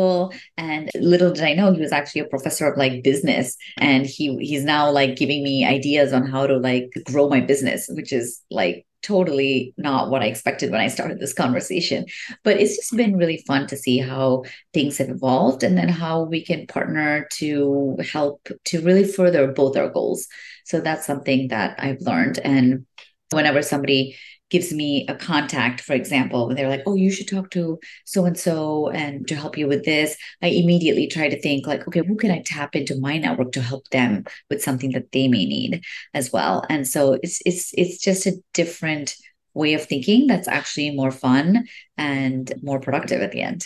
and 0.57 0.89
little 0.95 1.31
did 1.33 1.43
I 1.43 1.53
know 1.53 1.73
he 1.73 1.81
was 1.81 1.91
actually 1.91 2.21
a 2.21 2.25
professor 2.25 2.67
of 2.67 2.77
like 2.77 3.03
business. 3.03 3.55
And 3.77 4.05
he 4.05 4.37
he's 4.37 4.63
now 4.63 4.91
like 4.91 5.15
giving 5.15 5.43
me 5.43 5.65
ideas 5.65 6.13
on 6.13 6.25
how 6.25 6.47
to 6.47 6.57
like 6.57 6.89
grow 7.05 7.29
my 7.29 7.41
business, 7.41 7.89
which 7.89 8.11
is 8.11 8.41
like 8.49 8.85
totally 9.01 9.73
not 9.77 10.09
what 10.09 10.21
I 10.21 10.25
expected 10.25 10.71
when 10.71 10.81
I 10.81 10.87
started 10.87 11.19
this 11.19 11.33
conversation. 11.33 12.05
But 12.43 12.57
it's 12.57 12.75
just 12.75 12.95
been 12.95 13.17
really 13.17 13.43
fun 13.47 13.67
to 13.67 13.77
see 13.77 13.97
how 13.99 14.43
things 14.73 14.97
have 14.97 15.09
evolved 15.09 15.63
and 15.63 15.77
then 15.77 15.89
how 15.89 16.23
we 16.23 16.43
can 16.43 16.67
partner 16.67 17.27
to 17.33 17.97
help 18.11 18.47
to 18.65 18.81
really 18.81 19.05
further 19.05 19.47
both 19.51 19.77
our 19.77 19.89
goals. 19.89 20.27
So 20.65 20.81
that's 20.81 21.05
something 21.05 21.47
that 21.49 21.75
I've 21.79 22.01
learned. 22.01 22.39
And 22.39 22.85
whenever 23.31 23.61
somebody 23.61 24.17
gives 24.49 24.73
me 24.73 25.05
a 25.07 25.15
contact, 25.15 25.81
for 25.81 25.93
example, 25.93 26.53
they're 26.53 26.69
like, 26.69 26.83
oh, 26.85 26.95
you 26.95 27.11
should 27.11 27.27
talk 27.27 27.51
to 27.51 27.79
so 28.05 28.25
and 28.25 28.37
so 28.37 28.89
and 28.89 29.27
to 29.27 29.35
help 29.35 29.57
you 29.57 29.67
with 29.67 29.85
this, 29.85 30.17
I 30.41 30.47
immediately 30.47 31.07
try 31.07 31.29
to 31.29 31.41
think, 31.41 31.67
like, 31.67 31.87
okay, 31.87 32.01
who 32.05 32.15
can 32.15 32.31
I 32.31 32.41
tap 32.45 32.75
into 32.75 32.99
my 32.99 33.17
network 33.17 33.51
to 33.53 33.61
help 33.61 33.87
them 33.89 34.25
with 34.49 34.63
something 34.63 34.91
that 34.91 35.11
they 35.11 35.27
may 35.27 35.45
need 35.45 35.83
as 36.13 36.31
well? 36.31 36.65
And 36.69 36.87
so 36.87 37.19
it's 37.21 37.41
it's 37.45 37.71
it's 37.73 37.99
just 37.99 38.25
a 38.25 38.41
different 38.53 39.15
way 39.53 39.73
of 39.73 39.85
thinking 39.85 40.27
that's 40.27 40.47
actually 40.47 40.95
more 40.95 41.11
fun 41.11 41.67
and 41.97 42.51
more 42.61 42.79
productive 42.79 43.21
at 43.21 43.31
the 43.31 43.41
end. 43.41 43.65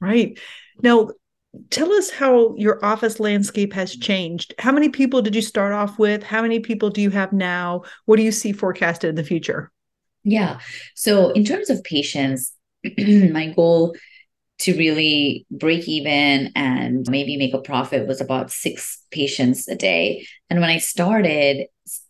Right. 0.00 0.38
Now, 0.82 1.10
tell 1.70 1.92
us 1.92 2.10
how 2.10 2.54
your 2.56 2.82
office 2.84 3.20
landscape 3.20 3.72
has 3.72 3.96
changed. 3.96 4.54
How 4.58 4.72
many 4.72 4.88
people 4.88 5.20
did 5.20 5.34
you 5.34 5.42
start 5.42 5.72
off 5.72 5.98
with? 5.98 6.22
How 6.22 6.42
many 6.42 6.60
people 6.60 6.90
do 6.90 7.02
you 7.02 7.10
have 7.10 7.32
now? 7.32 7.82
What 8.06 8.16
do 8.16 8.22
you 8.22 8.32
see 8.32 8.52
forecasted 8.52 9.10
in 9.10 9.16
the 9.16 9.24
future? 9.24 9.70
Yeah. 10.24 10.58
So, 10.94 11.30
in 11.30 11.44
terms 11.44 11.70
of 11.70 11.82
patients, 11.84 12.52
my 12.98 13.52
goal 13.54 13.94
to 14.60 14.76
really 14.76 15.46
break 15.50 15.88
even 15.88 16.52
and 16.54 17.06
maybe 17.08 17.36
make 17.38 17.54
a 17.54 17.60
profit 17.60 18.06
was 18.06 18.20
about 18.20 18.50
six 18.50 19.02
patients 19.10 19.66
a 19.68 19.74
day. 19.74 20.26
And 20.50 20.60
when 20.60 20.68
I 20.68 20.76
started, 20.78 21.66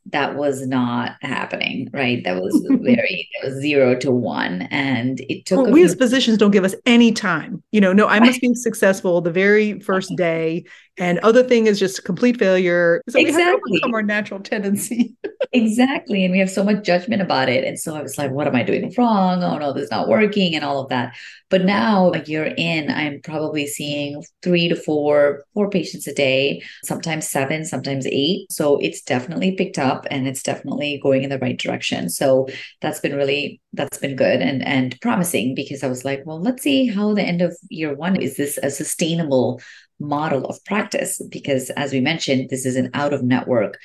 that 0.06 0.34
was 0.34 0.66
not 0.66 1.12
happening, 1.22 1.88
right? 1.92 2.24
That 2.24 2.42
was 2.42 2.60
very, 2.82 3.28
that 3.34 3.50
was 3.50 3.60
zero 3.60 3.94
to 4.00 4.10
one. 4.10 4.62
And 4.62 5.20
it 5.28 5.46
took. 5.46 5.62
Well, 5.62 5.72
we 5.72 5.84
as 5.84 5.94
physicians 5.94 6.38
don't 6.38 6.50
give 6.50 6.64
us 6.64 6.74
any 6.86 7.12
time. 7.12 7.62
You 7.70 7.80
know, 7.80 7.92
no, 7.92 8.08
I 8.08 8.18
must 8.18 8.40
be 8.40 8.54
successful 8.54 9.20
the 9.20 9.30
very 9.30 9.78
first 9.80 10.12
day. 10.16 10.64
And 11.00 11.18
other 11.20 11.42
thing 11.42 11.66
is 11.66 11.78
just 11.78 12.04
complete 12.04 12.38
failure. 12.38 13.02
So 13.08 13.18
exactly. 13.18 13.42
we 13.42 13.42
have 13.42 13.54
to 13.54 13.70
overcome 13.72 13.94
our 13.94 14.02
natural 14.02 14.38
tendency. 14.38 15.16
exactly. 15.52 16.26
And 16.26 16.30
we 16.30 16.38
have 16.40 16.50
so 16.50 16.62
much 16.62 16.84
judgment 16.84 17.22
about 17.22 17.48
it. 17.48 17.64
And 17.64 17.80
so 17.80 17.96
I 17.96 18.02
was 18.02 18.18
like, 18.18 18.30
what 18.30 18.46
am 18.46 18.54
I 18.54 18.62
doing 18.62 18.92
wrong? 18.98 19.42
Oh 19.42 19.56
no, 19.56 19.72
this 19.72 19.84
is 19.84 19.90
not 19.90 20.08
working 20.08 20.54
and 20.54 20.62
all 20.62 20.78
of 20.78 20.90
that. 20.90 21.16
But 21.48 21.64
now 21.64 22.12
a 22.12 22.22
year 22.24 22.54
in, 22.54 22.90
I'm 22.90 23.22
probably 23.22 23.66
seeing 23.66 24.22
three 24.42 24.68
to 24.68 24.76
four, 24.76 25.44
four 25.54 25.70
patients 25.70 26.06
a 26.06 26.12
day, 26.14 26.62
sometimes 26.84 27.26
seven, 27.26 27.64
sometimes 27.64 28.06
eight. 28.06 28.52
So 28.52 28.76
it's 28.76 29.00
definitely 29.00 29.52
picked 29.52 29.78
up 29.78 30.06
and 30.10 30.28
it's 30.28 30.42
definitely 30.42 31.00
going 31.02 31.22
in 31.22 31.30
the 31.30 31.38
right 31.38 31.58
direction. 31.58 32.10
So 32.10 32.46
that's 32.82 33.00
been 33.00 33.16
really 33.16 33.62
that's 33.72 33.98
been 33.98 34.16
good 34.16 34.42
and 34.42 34.62
and 34.66 35.00
promising 35.00 35.54
because 35.54 35.82
I 35.82 35.88
was 35.88 36.04
like, 36.04 36.24
well, 36.26 36.40
let's 36.40 36.62
see 36.62 36.88
how 36.88 37.14
the 37.14 37.22
end 37.22 37.40
of 37.40 37.56
year 37.70 37.94
one 37.94 38.16
is 38.16 38.36
this 38.36 38.58
a 38.62 38.70
sustainable 38.70 39.62
model 40.00 40.46
of 40.46 40.64
practice 40.64 41.20
because 41.30 41.70
as 41.70 41.92
we 41.92 42.00
mentioned, 42.00 42.50
this 42.50 42.66
is 42.66 42.76
an 42.76 42.90
out 42.94 43.12
of 43.12 43.22
network 43.22 43.78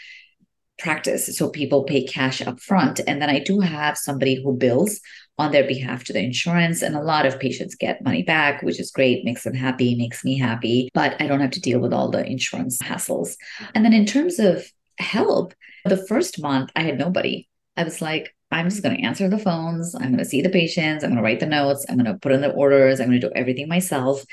practice. 0.77 1.37
So 1.37 1.49
people 1.49 1.83
pay 1.83 2.05
cash 2.05 2.41
up 2.41 2.59
front. 2.59 2.99
And 3.07 3.21
then 3.21 3.29
I 3.29 3.39
do 3.39 3.59
have 3.59 3.97
somebody 3.97 4.41
who 4.41 4.57
bills 4.57 4.99
on 5.37 5.51
their 5.51 5.65
behalf 5.65 6.03
to 6.05 6.13
the 6.13 6.23
insurance. 6.23 6.81
And 6.81 6.95
a 6.95 7.01
lot 7.01 7.25
of 7.25 7.39
patients 7.39 7.75
get 7.75 8.03
money 8.03 8.23
back, 8.23 8.61
which 8.61 8.79
is 8.79 8.91
great, 8.91 9.25
makes 9.25 9.43
them 9.43 9.53
happy, 9.53 9.95
makes 9.95 10.23
me 10.23 10.37
happy. 10.37 10.89
But 10.93 11.21
I 11.21 11.27
don't 11.27 11.41
have 11.41 11.51
to 11.51 11.61
deal 11.61 11.79
with 11.79 11.93
all 11.93 12.09
the 12.09 12.25
insurance 12.25 12.81
hassles. 12.81 13.35
And 13.73 13.85
then 13.85 13.93
in 13.93 14.05
terms 14.05 14.39
of 14.39 14.65
help, 14.97 15.53
the 15.85 16.05
first 16.07 16.41
month 16.41 16.71
I 16.75 16.83
had 16.83 16.97
nobody. 16.97 17.47
I 17.77 17.83
was 17.83 18.01
like, 18.01 18.33
I'm 18.51 18.69
just 18.69 18.83
going 18.83 18.95
to 18.95 19.03
answer 19.03 19.27
the 19.27 19.39
phones. 19.39 19.95
I'm 19.95 20.11
going 20.11 20.17
to 20.19 20.25
see 20.25 20.41
the 20.41 20.49
patients. 20.49 21.03
I'm 21.03 21.09
going 21.09 21.17
to 21.17 21.23
write 21.23 21.39
the 21.39 21.45
notes. 21.45 21.85
I'm 21.89 21.97
going 21.97 22.05
to 22.05 22.19
put 22.19 22.31
in 22.31 22.41
the 22.41 22.51
orders. 22.51 22.99
I'm 22.99 23.07
going 23.07 23.19
to 23.19 23.27
do 23.27 23.33
everything 23.35 23.67
myself 23.67 24.23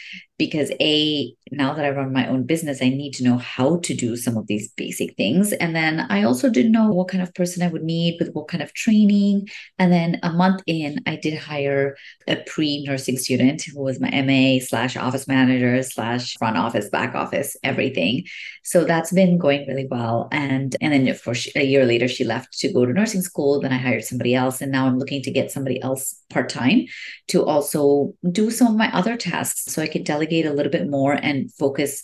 because 0.42 0.72
A, 0.80 1.32
now 1.52 1.72
that 1.72 1.84
I 1.84 1.90
run 1.90 2.12
my 2.12 2.26
own 2.26 2.42
business, 2.42 2.82
I 2.82 2.88
need 2.88 3.12
to 3.12 3.22
know 3.22 3.38
how 3.38 3.76
to 3.76 3.94
do 3.94 4.16
some 4.16 4.37
of 4.37 4.49
these 4.49 4.72
basic 4.72 5.16
things. 5.16 5.52
And 5.52 5.76
then 5.76 6.00
I 6.11 6.25
also 6.25 6.50
didn't 6.50 6.72
know 6.72 6.88
what 6.88 7.06
kind 7.06 7.22
of 7.22 7.32
person 7.32 7.62
I 7.62 7.68
would 7.68 7.84
need 7.84 8.16
with 8.18 8.32
what 8.32 8.49
kind 8.49 8.61
of 8.61 8.75
training. 8.75 9.49
And 9.78 9.92
then 9.92 10.18
a 10.25 10.32
month 10.32 10.61
in, 10.66 10.99
I 11.06 11.14
did 11.14 11.38
hire 11.38 11.96
a 12.26 12.34
pre 12.44 12.82
nursing 12.82 13.18
student 13.18 13.62
who 13.62 13.84
was 13.84 14.00
my 14.00 14.11
MA 14.11 14.58
slash 14.58 14.96
office 14.96 15.28
manager 15.28 15.80
slash 15.84 16.37
front 16.38 16.56
office, 16.56 16.88
back 16.88 17.14
office, 17.14 17.56
everything. 17.62 18.25
So 18.64 18.84
that's 18.84 19.12
been 19.12 19.38
going 19.38 19.68
really 19.68 19.87
well. 19.88 20.26
And, 20.32 20.75
and 20.80 20.92
then, 20.92 21.06
of 21.06 21.22
course, 21.22 21.49
a 21.54 21.64
year 21.64 21.87
later, 21.87 22.08
she 22.08 22.25
left 22.25 22.58
to 22.58 22.72
go 22.72 22.84
to 22.84 22.92
nursing 22.92 23.22
school. 23.22 23.61
Then 23.61 23.72
I 23.72 23.78
hired 23.78 24.02
somebody 24.02 24.34
else. 24.34 24.61
And 24.61 24.72
now 24.72 24.87
I'm 24.87 24.99
looking 24.99 25.22
to 25.22 25.30
get 25.30 25.52
somebody 25.52 25.80
else 25.82 26.20
part 26.30 26.49
time 26.49 26.87
to 27.28 27.44
also 27.44 28.14
do 28.32 28.50
some 28.50 28.68
of 28.68 28.76
my 28.76 28.92
other 28.92 29.16
tasks 29.16 29.72
so 29.72 29.82
I 29.82 29.87
can 29.87 30.02
delegate 30.02 30.32
delegate 30.33 30.51
a 30.51 30.55
little 30.55 30.73
bit 30.73 30.89
more 30.89 31.12
and 31.12 31.53
focus, 31.53 32.03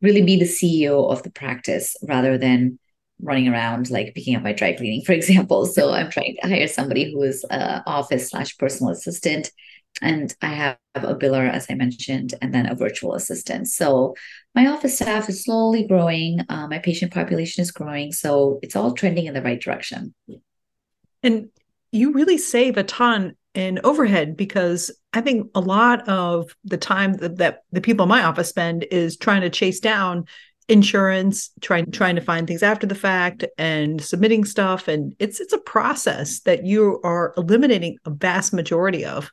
really 0.00 0.22
be 0.22 0.38
the 0.38 0.44
CEO 0.44 1.10
of 1.10 1.22
the 1.22 1.30
practice 1.30 1.96
rather 2.02 2.38
than 2.38 2.78
running 3.22 3.48
around 3.48 3.90
like 3.90 4.14
picking 4.14 4.36
up 4.36 4.42
my 4.42 4.52
dry 4.52 4.72
cleaning, 4.72 5.02
for 5.02 5.12
example. 5.20 5.66
So 5.66 5.90
I'm 5.90 6.10
trying 6.10 6.36
to 6.42 6.48
hire 6.48 6.68
somebody 6.68 7.12
who 7.12 7.22
is 7.22 7.44
a 7.50 7.82
office 7.86 8.30
slash 8.30 8.56
personal 8.58 8.92
assistant. 8.92 9.50
And 10.02 10.34
I 10.42 10.48
have 10.48 10.76
a 10.94 11.14
biller, 11.14 11.50
as 11.50 11.66
I 11.70 11.74
mentioned, 11.74 12.34
and 12.42 12.52
then 12.52 12.66
a 12.66 12.74
virtual 12.74 13.14
assistant. 13.14 13.68
So 13.68 14.14
my 14.54 14.66
office 14.66 14.96
staff 14.96 15.30
is 15.30 15.44
slowly 15.44 15.86
growing. 15.86 16.40
Uh, 16.50 16.66
my 16.68 16.78
patient 16.80 17.14
population 17.14 17.62
is 17.62 17.70
growing. 17.70 18.12
So 18.12 18.58
it's 18.62 18.76
all 18.76 18.92
trending 18.92 19.24
in 19.24 19.32
the 19.32 19.40
right 19.40 19.60
direction. 19.60 20.14
And 21.22 21.48
you 21.92 22.12
really 22.12 22.36
save 22.36 22.76
a 22.76 22.82
ton 22.82 23.36
in 23.54 23.80
overhead 23.84 24.36
because 24.36 24.90
I 25.16 25.22
think 25.22 25.50
a 25.54 25.60
lot 25.60 26.06
of 26.08 26.54
the 26.64 26.76
time 26.76 27.14
that, 27.14 27.38
that 27.38 27.62
the 27.72 27.80
people 27.80 28.04
in 28.04 28.10
my 28.10 28.22
office 28.22 28.50
spend 28.50 28.84
is 28.90 29.16
trying 29.16 29.40
to 29.40 29.50
chase 29.50 29.80
down 29.80 30.26
insurance, 30.68 31.50
trying 31.62 31.90
trying 31.90 32.16
to 32.16 32.20
find 32.20 32.46
things 32.46 32.62
after 32.62 32.86
the 32.86 32.94
fact 32.94 33.44
and 33.56 34.02
submitting 34.02 34.44
stuff 34.44 34.88
and 34.88 35.14
it's 35.18 35.40
it's 35.40 35.52
a 35.52 35.58
process 35.58 36.40
that 36.40 36.66
you 36.66 37.00
are 37.02 37.32
eliminating 37.36 37.96
a 38.04 38.10
vast 38.10 38.52
majority 38.52 39.04
of. 39.06 39.30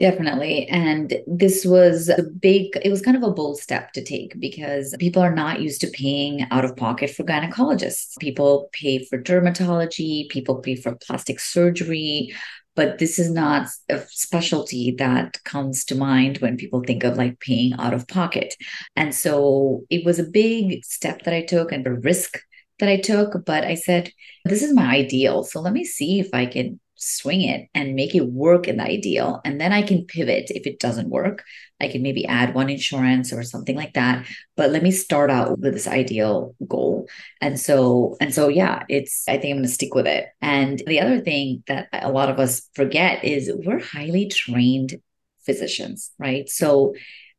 Definitely. 0.00 0.66
And 0.68 1.14
this 1.26 1.64
was 1.64 2.08
a 2.08 2.24
big, 2.24 2.76
it 2.82 2.90
was 2.90 3.00
kind 3.00 3.16
of 3.16 3.22
a 3.22 3.30
bold 3.30 3.58
step 3.58 3.92
to 3.92 4.02
take 4.02 4.38
because 4.40 4.94
people 4.98 5.22
are 5.22 5.34
not 5.34 5.60
used 5.60 5.80
to 5.82 5.86
paying 5.86 6.46
out 6.50 6.64
of 6.64 6.76
pocket 6.76 7.10
for 7.10 7.22
gynecologists. 7.22 8.18
People 8.18 8.68
pay 8.72 9.04
for 9.04 9.22
dermatology, 9.22 10.28
people 10.30 10.56
pay 10.56 10.74
for 10.74 10.96
plastic 10.96 11.38
surgery, 11.38 12.34
but 12.74 12.98
this 12.98 13.18
is 13.18 13.30
not 13.30 13.68
a 13.88 14.00
specialty 14.08 14.94
that 14.98 15.42
comes 15.44 15.84
to 15.86 15.94
mind 15.94 16.38
when 16.38 16.56
people 16.56 16.82
think 16.82 17.04
of 17.04 17.16
like 17.16 17.40
paying 17.40 17.72
out 17.74 17.94
of 17.94 18.08
pocket. 18.08 18.54
And 18.96 19.14
so 19.14 19.84
it 19.90 20.04
was 20.04 20.18
a 20.18 20.24
big 20.24 20.84
step 20.84 21.22
that 21.22 21.34
I 21.34 21.42
took 21.42 21.72
and 21.72 21.86
a 21.86 21.92
risk 21.92 22.40
that 22.80 22.88
I 22.88 22.98
took, 23.00 23.44
but 23.44 23.64
I 23.64 23.74
said, 23.74 24.10
this 24.44 24.62
is 24.62 24.74
my 24.74 24.96
ideal. 24.96 25.44
So 25.44 25.60
let 25.60 25.72
me 25.72 25.84
see 25.84 26.20
if 26.20 26.30
I 26.32 26.46
can 26.46 26.80
swing 27.04 27.42
it 27.42 27.68
and 27.74 27.94
make 27.94 28.14
it 28.14 28.26
work 28.26 28.66
in 28.66 28.78
the 28.78 28.84
ideal. 28.84 29.40
And 29.44 29.60
then 29.60 29.72
I 29.72 29.82
can 29.82 30.06
pivot 30.06 30.50
if 30.50 30.66
it 30.66 30.80
doesn't 30.80 31.10
work. 31.10 31.44
I 31.80 31.88
can 31.88 32.02
maybe 32.02 32.26
add 32.26 32.54
one 32.54 32.70
insurance 32.70 33.32
or 33.32 33.42
something 33.42 33.76
like 33.76 33.94
that. 33.94 34.26
But 34.56 34.70
let 34.70 34.82
me 34.82 34.90
start 34.90 35.30
out 35.30 35.58
with 35.58 35.74
this 35.74 35.86
ideal 35.86 36.54
goal. 36.66 37.08
And 37.40 37.60
so, 37.60 38.16
and 38.20 38.34
so, 38.34 38.48
yeah, 38.48 38.84
it's, 38.88 39.24
I 39.28 39.32
think 39.32 39.52
I'm 39.52 39.58
going 39.58 39.64
to 39.64 39.68
stick 39.68 39.94
with 39.94 40.06
it. 40.06 40.28
And 40.40 40.82
the 40.86 41.00
other 41.00 41.20
thing 41.20 41.62
that 41.66 41.88
a 41.92 42.10
lot 42.10 42.30
of 42.30 42.38
us 42.38 42.68
forget 42.74 43.24
is 43.24 43.50
we're 43.52 43.80
highly 43.80 44.28
trained 44.28 45.00
physicians, 45.44 46.10
right? 46.18 46.48
So, 46.48 46.94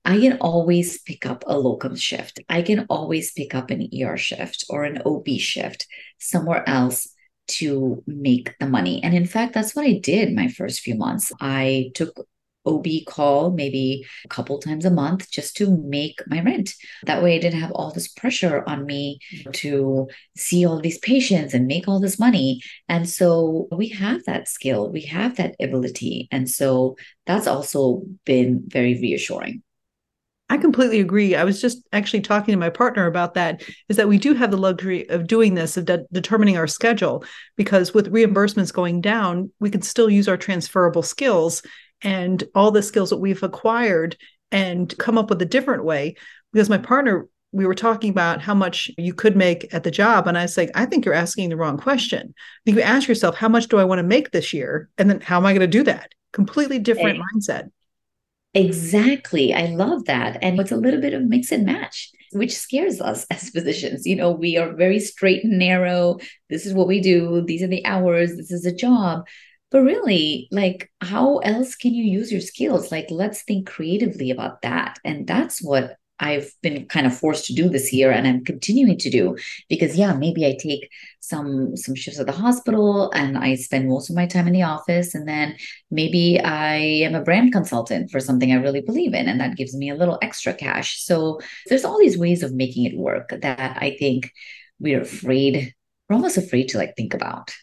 I 0.07 0.19
can 0.19 0.37
always 0.37 1.01
pick 1.01 1.25
up 1.25 1.43
a 1.47 1.57
locum 1.57 1.95
shift. 1.95 2.39
I 2.47 2.61
can 2.61 2.85
always 2.91 3.31
pick 3.31 3.55
up 3.55 3.71
an 3.71 3.89
ER 3.91 4.17
shift 4.17 4.63
or 4.69 4.83
an 4.83 5.01
OB 5.03 5.27
shift 5.39 5.87
somewhere 6.19 6.63
else 6.69 7.07
to 7.47 8.03
make 8.07 8.57
the 8.59 8.67
money. 8.67 9.03
And 9.03 9.13
in 9.13 9.25
fact, 9.25 9.53
that's 9.53 9.75
what 9.75 9.85
I 9.85 9.93
did 9.93 10.33
my 10.33 10.47
first 10.47 10.81
few 10.81 10.95
months. 10.95 11.31
I 11.39 11.91
took 11.95 12.27
OB 12.65 12.87
call 13.05 13.51
maybe 13.51 14.05
a 14.23 14.27
couple 14.27 14.57
times 14.59 14.85
a 14.85 14.89
month 14.89 15.29
just 15.29 15.55
to 15.57 15.77
make 15.77 16.19
my 16.27 16.41
rent. 16.41 16.73
That 17.05 17.21
way 17.23 17.35
I 17.35 17.39
didn't 17.39 17.59
have 17.59 17.71
all 17.71 17.91
this 17.91 18.07
pressure 18.07 18.63
on 18.67 18.85
me 18.85 19.19
to 19.53 20.07
see 20.35 20.65
all 20.65 20.79
these 20.79 20.97
patients 20.99 21.53
and 21.53 21.67
make 21.67 21.87
all 21.87 21.99
this 21.99 22.19
money. 22.19 22.61
And 22.89 23.07
so 23.09 23.67
we 23.71 23.89
have 23.89 24.23
that 24.25 24.47
skill, 24.47 24.91
we 24.91 25.01
have 25.01 25.37
that 25.37 25.55
ability. 25.59 26.27
And 26.31 26.49
so 26.49 26.95
that's 27.25 27.47
also 27.47 28.03
been 28.25 28.63
very 28.67 28.99
reassuring. 28.99 29.61
I 30.47 30.57
completely 30.57 30.99
agree. 30.99 31.35
I 31.35 31.43
was 31.43 31.59
just 31.59 31.81
actually 31.91 32.21
talking 32.21 32.51
to 32.51 32.59
my 32.59 32.69
partner 32.69 33.07
about 33.07 33.33
that 33.33 33.63
is 33.89 33.97
that 33.97 34.07
we 34.07 34.19
do 34.19 34.35
have 34.35 34.51
the 34.51 34.57
luxury 34.57 35.09
of 35.09 35.25
doing 35.25 35.55
this, 35.55 35.75
of 35.75 35.85
de- 35.85 36.05
determining 36.11 36.55
our 36.55 36.67
schedule, 36.67 37.25
because 37.55 37.95
with 37.95 38.13
reimbursements 38.13 38.71
going 38.71 39.01
down, 39.01 39.51
we 39.59 39.71
can 39.71 39.81
still 39.81 40.09
use 40.09 40.27
our 40.27 40.37
transferable 40.37 41.01
skills 41.01 41.63
and 42.03 42.43
all 42.53 42.69
the 42.69 42.83
skills 42.83 43.09
that 43.09 43.17
we've 43.17 43.41
acquired 43.41 44.15
and 44.51 44.95
come 44.99 45.17
up 45.17 45.31
with 45.31 45.41
a 45.41 45.45
different 45.45 45.83
way. 45.83 46.15
Because 46.53 46.69
my 46.69 46.77
partner, 46.77 47.27
we 47.51 47.65
were 47.65 47.73
talking 47.73 48.11
about 48.11 48.41
how 48.41 48.53
much 48.53 48.91
you 48.97 49.15
could 49.15 49.35
make 49.35 49.73
at 49.73 49.83
the 49.83 49.91
job. 49.91 50.27
And 50.27 50.37
I 50.37 50.43
was 50.43 50.57
like, 50.57 50.69
I 50.75 50.85
think 50.85 51.05
you're 51.05 51.15
asking 51.15 51.49
the 51.49 51.57
wrong 51.57 51.77
question. 51.77 52.33
I 52.37 52.61
think 52.65 52.77
You 52.77 52.83
ask 52.83 53.07
yourself, 53.07 53.35
how 53.35 53.49
much 53.49 53.67
do 53.67 53.79
I 53.79 53.83
want 53.83 53.99
to 53.99 54.03
make 54.03 54.29
this 54.29 54.53
year? 54.53 54.89
And 54.97 55.09
then 55.09 55.21
how 55.21 55.37
am 55.37 55.45
I 55.45 55.53
going 55.53 55.61
to 55.61 55.67
do 55.67 55.83
that? 55.83 56.11
Completely 56.33 56.77
different 56.77 57.19
mindset. 57.19 57.71
Exactly. 58.55 59.53
I 59.53 59.67
love 59.67 60.05
that. 60.05 60.37
And 60.41 60.59
it's 60.59 60.71
a 60.71 60.77
little 60.77 61.01
bit 61.01 61.13
of 61.13 61.23
mix 61.23 61.51
and 61.51 61.65
match, 61.65 62.11
which 62.31 62.57
scares 62.57 63.01
us 63.01 63.25
as 63.31 63.49
physicians. 63.49 64.05
You 64.07 64.15
know, 64.15 64.31
we 64.31 64.57
are 64.57 64.73
very 64.73 64.99
straight 64.99 65.43
and 65.43 65.59
narrow. 65.59 66.17
This 66.49 66.65
is 66.65 66.73
what 66.73 66.87
we 66.87 67.01
do. 67.01 67.43
These 67.45 67.63
are 67.63 67.67
the 67.67 67.85
hours. 67.85 68.35
This 68.37 68.51
is 68.51 68.65
a 68.65 68.73
job. 68.75 69.27
But 69.71 69.81
really, 69.81 70.47
like, 70.51 70.89
how 71.01 71.39
else 71.39 71.75
can 71.75 71.93
you 71.93 72.03
use 72.05 72.31
your 72.31 72.41
skills? 72.41 72.91
Like, 72.91 73.07
let's 73.11 73.43
think 73.43 73.67
creatively 73.67 74.31
about 74.31 74.61
that. 74.63 74.99
And 75.03 75.27
that's 75.27 75.61
what 75.61 75.97
I've 76.19 76.51
been 76.61 76.85
kind 76.85 77.05
of 77.05 77.17
forced 77.17 77.45
to 77.45 77.53
do 77.53 77.69
this 77.69 77.91
year 77.91 78.11
and 78.11 78.25
I'm 78.25 78.43
continuing 78.43 78.97
to 78.99 79.09
do 79.09 79.35
because 79.69 79.97
yeah, 79.97 80.13
maybe 80.13 80.45
I 80.45 80.57
take 80.57 80.89
some 81.19 81.75
some 81.75 81.95
shifts 81.95 82.19
at 82.19 82.25
the 82.25 82.31
hospital 82.31 83.11
and 83.11 83.37
I 83.37 83.55
spend 83.55 83.89
most 83.89 84.09
of 84.09 84.15
my 84.15 84.25
time 84.25 84.47
in 84.47 84.53
the 84.53 84.63
office 84.63 85.13
and 85.13 85.27
then 85.27 85.55
maybe 85.91 86.39
I 86.39 86.75
am 86.75 87.15
a 87.15 87.23
brand 87.23 87.51
consultant 87.51 88.11
for 88.11 88.19
something 88.19 88.51
I 88.51 88.55
really 88.55 88.81
believe 88.81 89.13
in 89.13 89.27
and 89.27 89.39
that 89.41 89.57
gives 89.57 89.75
me 89.75 89.89
a 89.89 89.95
little 89.95 90.17
extra 90.21 90.53
cash. 90.53 91.01
So 91.03 91.41
there's 91.67 91.83
all 91.83 91.99
these 91.99 92.17
ways 92.17 92.43
of 92.43 92.53
making 92.53 92.85
it 92.85 92.97
work 92.97 93.33
that 93.41 93.77
I 93.81 93.97
think 93.99 94.31
we're 94.79 95.01
afraid 95.01 95.73
we're 96.07 96.15
almost 96.15 96.37
afraid 96.37 96.69
to 96.69 96.77
like 96.77 96.95
think 96.95 97.13
about. 97.13 97.53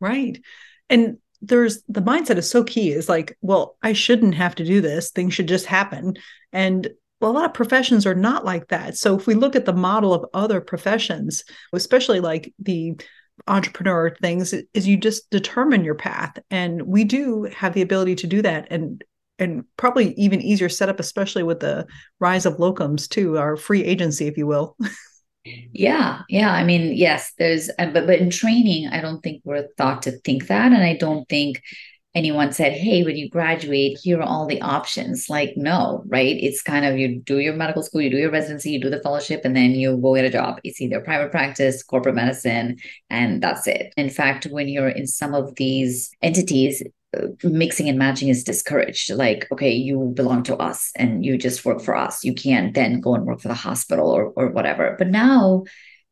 Right. 0.00 0.40
And 0.88 1.18
there's 1.42 1.82
the 1.88 2.02
mindset 2.02 2.36
is 2.36 2.50
so 2.50 2.62
key 2.62 2.90
is 2.90 3.08
like 3.08 3.36
well 3.40 3.76
i 3.82 3.92
shouldn't 3.92 4.34
have 4.34 4.54
to 4.54 4.64
do 4.64 4.80
this 4.80 5.10
things 5.10 5.32
should 5.32 5.48
just 5.48 5.66
happen 5.66 6.14
and 6.52 6.90
well, 7.20 7.30
a 7.30 7.32
lot 7.32 7.44
of 7.44 7.54
professions 7.54 8.06
are 8.06 8.14
not 8.14 8.44
like 8.44 8.68
that. 8.68 8.96
So 8.96 9.16
if 9.16 9.26
we 9.26 9.34
look 9.34 9.54
at 9.54 9.66
the 9.66 9.72
model 9.72 10.14
of 10.14 10.24
other 10.32 10.60
professions, 10.60 11.44
especially 11.72 12.20
like 12.20 12.52
the 12.58 12.98
entrepreneur 13.46 14.14
things, 14.22 14.52
is 14.52 14.88
you 14.88 14.96
just 14.96 15.30
determine 15.30 15.84
your 15.84 15.94
path. 15.94 16.38
And 16.50 16.82
we 16.82 17.04
do 17.04 17.44
have 17.54 17.74
the 17.74 17.82
ability 17.82 18.16
to 18.16 18.26
do 18.26 18.42
that 18.42 18.68
and 18.70 19.04
and 19.38 19.64
probably 19.78 20.12
even 20.18 20.42
easier 20.42 20.68
setup, 20.68 21.00
especially 21.00 21.42
with 21.42 21.60
the 21.60 21.86
rise 22.18 22.44
of 22.44 22.58
locums 22.58 23.08
too, 23.08 23.38
our 23.38 23.56
free 23.56 23.82
agency, 23.82 24.26
if 24.26 24.36
you 24.36 24.46
will. 24.46 24.76
yeah 25.72 26.20
yeah 26.28 26.52
i 26.52 26.62
mean 26.62 26.94
yes 26.94 27.32
there's 27.38 27.70
uh, 27.78 27.86
but 27.86 28.06
but 28.06 28.18
in 28.18 28.28
training 28.28 28.86
i 28.88 29.00
don't 29.00 29.22
think 29.22 29.40
we're 29.42 29.66
thought 29.78 30.02
to 30.02 30.12
think 30.18 30.48
that 30.48 30.70
and 30.72 30.82
i 30.82 30.94
don't 30.94 31.26
think 31.30 31.62
anyone 32.14 32.52
said, 32.52 32.72
Hey, 32.72 33.02
when 33.02 33.16
you 33.16 33.28
graduate, 33.28 33.98
here 34.02 34.18
are 34.18 34.24
all 34.24 34.46
the 34.46 34.60
options. 34.60 35.28
Like, 35.28 35.54
no, 35.56 36.02
right? 36.06 36.36
It's 36.40 36.62
kind 36.62 36.84
of 36.84 36.98
you 36.98 37.20
do 37.20 37.38
your 37.38 37.54
medical 37.54 37.82
school, 37.82 38.00
you 38.00 38.10
do 38.10 38.16
your 38.16 38.30
residency, 38.30 38.72
you 38.72 38.80
do 38.80 38.90
the 38.90 39.02
fellowship, 39.02 39.42
and 39.44 39.54
then 39.54 39.72
you 39.72 39.96
go 39.96 40.14
get 40.14 40.24
a 40.24 40.30
job. 40.30 40.60
It's 40.64 40.80
either 40.80 41.00
private 41.00 41.30
practice, 41.30 41.82
corporate 41.82 42.14
medicine, 42.14 42.78
and 43.08 43.42
that's 43.42 43.66
it. 43.66 43.92
In 43.96 44.10
fact, 44.10 44.46
when 44.46 44.68
you're 44.68 44.88
in 44.88 45.06
some 45.06 45.34
of 45.34 45.54
these 45.54 46.10
entities, 46.22 46.82
uh, 47.16 47.26
mixing 47.42 47.88
and 47.88 47.98
matching 47.98 48.28
is 48.28 48.44
discouraged. 48.44 49.10
Like, 49.12 49.46
okay, 49.52 49.72
you 49.72 50.12
belong 50.14 50.42
to 50.44 50.56
us 50.56 50.92
and 50.96 51.24
you 51.24 51.36
just 51.38 51.64
work 51.64 51.80
for 51.80 51.96
us. 51.96 52.24
You 52.24 52.34
can't 52.34 52.74
then 52.74 53.00
go 53.00 53.14
and 53.14 53.24
work 53.24 53.40
for 53.40 53.48
the 53.48 53.54
hospital 53.54 54.08
or, 54.08 54.26
or 54.36 54.48
whatever. 54.48 54.94
But 54.96 55.08
now 55.08 55.64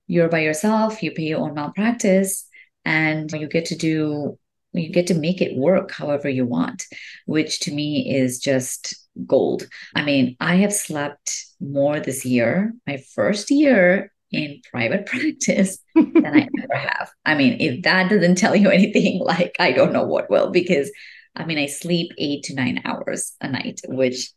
you're 0.09 0.29
by 0.29 0.41
yourself, 0.41 1.03
you 1.03 1.13
pay 1.13 1.25
your 1.25 1.41
own 1.41 1.55
malpractice, 1.55 2.49
and 2.85 3.31
you 3.31 3.47
get 3.47 3.67
to 3.67 3.77
do 3.77 4.39
you 4.79 4.91
get 4.91 5.07
to 5.09 5.15
make 5.15 5.41
it 5.41 5.57
work 5.57 5.93
however 5.93 6.29
you 6.29 6.47
want, 6.47 6.85
which 7.27 7.61
to 7.61 7.73
me 7.73 8.15
is 8.15 8.39
just 8.39 8.95
gold. 9.27 9.69
I 9.95 10.03
mean, 10.03 10.37
I 10.41 10.57
have 10.57 10.73
slept 10.73 11.45
more 11.61 12.01
this 12.01 12.25
year, 12.25 12.75
my 12.87 13.03
first 13.15 13.51
year 13.51 14.13
in 14.31 14.61
private 14.71 15.07
practice 15.07 15.79
than 15.95 16.27
I 16.27 16.49
ever 16.63 16.77
have. 16.77 17.11
I 17.25 17.35
mean, 17.35 17.57
if 17.61 17.83
that 17.83 18.11
doesn't 18.11 18.37
tell 18.37 18.55
you 18.55 18.71
anything, 18.71 19.21
like 19.25 19.57
I 19.59 19.73
don't 19.73 19.93
know 19.93 20.05
what 20.05 20.31
will, 20.31 20.51
because 20.51 20.91
I 21.35 21.45
mean, 21.45 21.59
I 21.59 21.67
sleep 21.67 22.11
eight 22.19 22.45
to 22.45 22.55
nine 22.55 22.83
hours 22.85 23.35
a 23.41 23.49
night, 23.49 23.81
which 23.87 24.31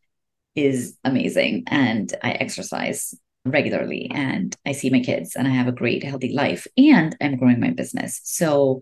is 0.55 0.97
amazing. 1.03 1.63
And 1.67 2.13
I 2.23 2.31
exercise 2.31 3.15
regularly 3.45 4.11
and 4.13 4.55
I 4.65 4.73
see 4.73 4.89
my 4.89 4.99
kids 4.99 5.35
and 5.35 5.47
I 5.47 5.51
have 5.51 5.67
a 5.67 5.71
great, 5.71 6.03
healthy 6.03 6.33
life 6.33 6.67
and 6.77 7.15
I'm 7.19 7.37
growing 7.37 7.59
my 7.59 7.71
business. 7.71 8.21
So 8.23 8.81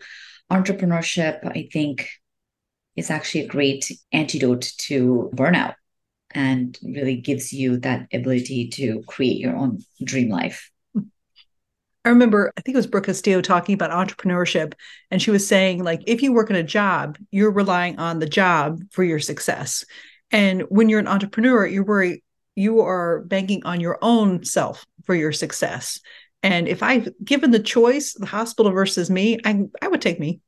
entrepreneurship, 0.52 1.46
I 1.46 1.70
think, 1.72 2.10
is 2.96 3.10
actually 3.10 3.42
a 3.42 3.48
great 3.48 3.92
antidote 4.12 4.72
to 4.78 5.30
burnout 5.34 5.76
and 6.32 6.78
really 6.84 7.16
gives 7.16 7.52
you 7.54 7.78
that 7.78 8.08
ability 8.14 8.70
to 8.70 9.02
create 9.08 9.38
your 9.38 9.56
own 9.56 9.80
dream 10.04 10.30
life. 10.30 10.70
I 12.06 12.10
remember, 12.10 12.52
I 12.58 12.62
think 12.62 12.76
it 12.76 12.78
was 12.78 12.88
Brooke 12.88 13.06
Castillo 13.06 13.42
talking 13.42 13.74
about 13.74 13.92
entrepreneurship, 13.92 14.74
and 15.12 15.22
she 15.22 15.32
was 15.32 15.46
saying, 15.46 15.84
like, 15.84 16.02
if 16.08 16.22
you 16.22 16.32
work 16.34 16.50
in 16.50 16.56
a 16.56 16.64
job, 16.64 17.18
you're 17.30 17.52
relying 17.52 18.00
on 18.00 18.20
the 18.20 18.30
job 18.30 18.80
for 18.92 19.04
your 19.04 19.20
success. 19.20 19.86
And 20.32 20.62
when 20.70 20.90
you're 20.90 21.00
an 21.00 21.08
entrepreneur, 21.08 21.66
you're 21.66 21.84
worried 21.84 22.22
you 22.60 22.82
are 22.82 23.22
banking 23.22 23.64
on 23.64 23.80
your 23.80 23.98
own 24.02 24.44
self 24.44 24.86
for 25.06 25.16
your 25.16 25.32
success. 25.32 26.00
And 26.44 26.68
if 26.68 26.82
I've 26.82 27.10
given 27.24 27.52
the 27.52 27.60
choice, 27.60 28.14
the 28.14 28.26
hospital 28.26 28.72
versus 28.72 29.10
me, 29.10 29.40
I 29.46 29.64
I 29.82 29.88
would 29.88 30.02
take 30.02 30.20
me. 30.20 30.42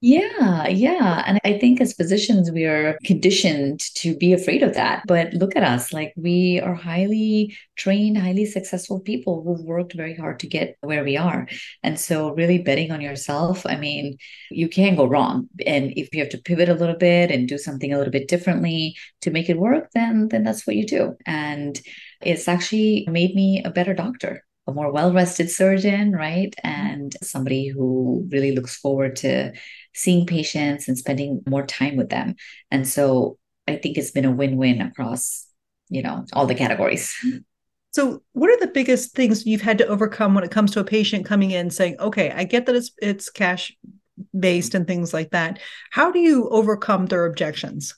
Yeah, 0.00 0.68
yeah. 0.68 1.24
And 1.26 1.40
I 1.44 1.58
think 1.58 1.80
as 1.80 1.92
physicians, 1.92 2.52
we 2.52 2.66
are 2.66 2.96
conditioned 3.04 3.80
to 3.96 4.16
be 4.16 4.32
afraid 4.32 4.62
of 4.62 4.74
that. 4.74 5.02
But 5.08 5.34
look 5.34 5.56
at 5.56 5.64
us, 5.64 5.92
like 5.92 6.12
we 6.16 6.60
are 6.60 6.74
highly 6.74 7.56
trained, 7.74 8.16
highly 8.16 8.46
successful 8.46 9.00
people 9.00 9.42
who've 9.42 9.64
worked 9.66 9.94
very 9.94 10.14
hard 10.14 10.38
to 10.40 10.46
get 10.46 10.76
where 10.82 11.02
we 11.02 11.16
are. 11.16 11.48
And 11.82 11.98
so, 11.98 12.32
really 12.32 12.58
betting 12.58 12.92
on 12.92 13.00
yourself, 13.00 13.66
I 13.66 13.74
mean, 13.74 14.18
you 14.52 14.68
can't 14.68 14.96
go 14.96 15.04
wrong. 15.04 15.48
And 15.66 15.92
if 15.96 16.14
you 16.14 16.20
have 16.20 16.30
to 16.30 16.38
pivot 16.38 16.68
a 16.68 16.74
little 16.74 16.96
bit 16.96 17.32
and 17.32 17.48
do 17.48 17.58
something 17.58 17.92
a 17.92 17.98
little 17.98 18.12
bit 18.12 18.28
differently 18.28 18.94
to 19.22 19.32
make 19.32 19.48
it 19.48 19.58
work, 19.58 19.90
then 19.94 20.28
then 20.28 20.44
that's 20.44 20.64
what 20.64 20.76
you 20.76 20.86
do. 20.86 21.16
And 21.26 21.80
it's 22.22 22.46
actually 22.46 23.04
made 23.10 23.34
me 23.34 23.62
a 23.64 23.70
better 23.70 23.94
doctor 23.94 24.44
a 24.68 24.72
more 24.72 24.92
well 24.92 25.12
rested 25.12 25.50
surgeon, 25.50 26.12
right? 26.12 26.54
Mm-hmm. 26.64 26.68
And 26.68 27.16
somebody 27.22 27.68
who 27.68 28.28
really 28.30 28.52
looks 28.52 28.76
forward 28.76 29.16
to 29.16 29.52
seeing 29.94 30.26
patients 30.26 30.86
and 30.86 30.96
spending 30.96 31.42
more 31.48 31.66
time 31.66 31.96
with 31.96 32.10
them. 32.10 32.36
And 32.70 32.86
so 32.86 33.38
I 33.66 33.76
think 33.76 33.98
it's 33.98 34.12
been 34.12 34.26
a 34.26 34.30
win 34.30 34.56
win 34.56 34.80
across, 34.80 35.46
you 35.88 36.02
know, 36.02 36.24
all 36.34 36.46
the 36.46 36.54
categories. 36.54 37.14
So, 37.90 38.22
what 38.32 38.50
are 38.50 38.60
the 38.60 38.70
biggest 38.72 39.14
things 39.14 39.46
you've 39.46 39.62
had 39.62 39.78
to 39.78 39.86
overcome 39.86 40.34
when 40.34 40.44
it 40.44 40.50
comes 40.50 40.70
to 40.72 40.80
a 40.80 40.84
patient 40.84 41.24
coming 41.24 41.52
in 41.52 41.70
saying, 41.70 41.96
"Okay, 41.98 42.30
I 42.30 42.44
get 42.44 42.66
that 42.66 42.76
it's 42.76 42.90
it's 43.00 43.30
cash 43.30 43.74
based 44.38 44.74
and 44.74 44.86
things 44.86 45.14
like 45.14 45.30
that." 45.30 45.58
How 45.90 46.12
do 46.12 46.18
you 46.18 46.50
overcome 46.50 47.06
their 47.06 47.24
objections? 47.24 47.94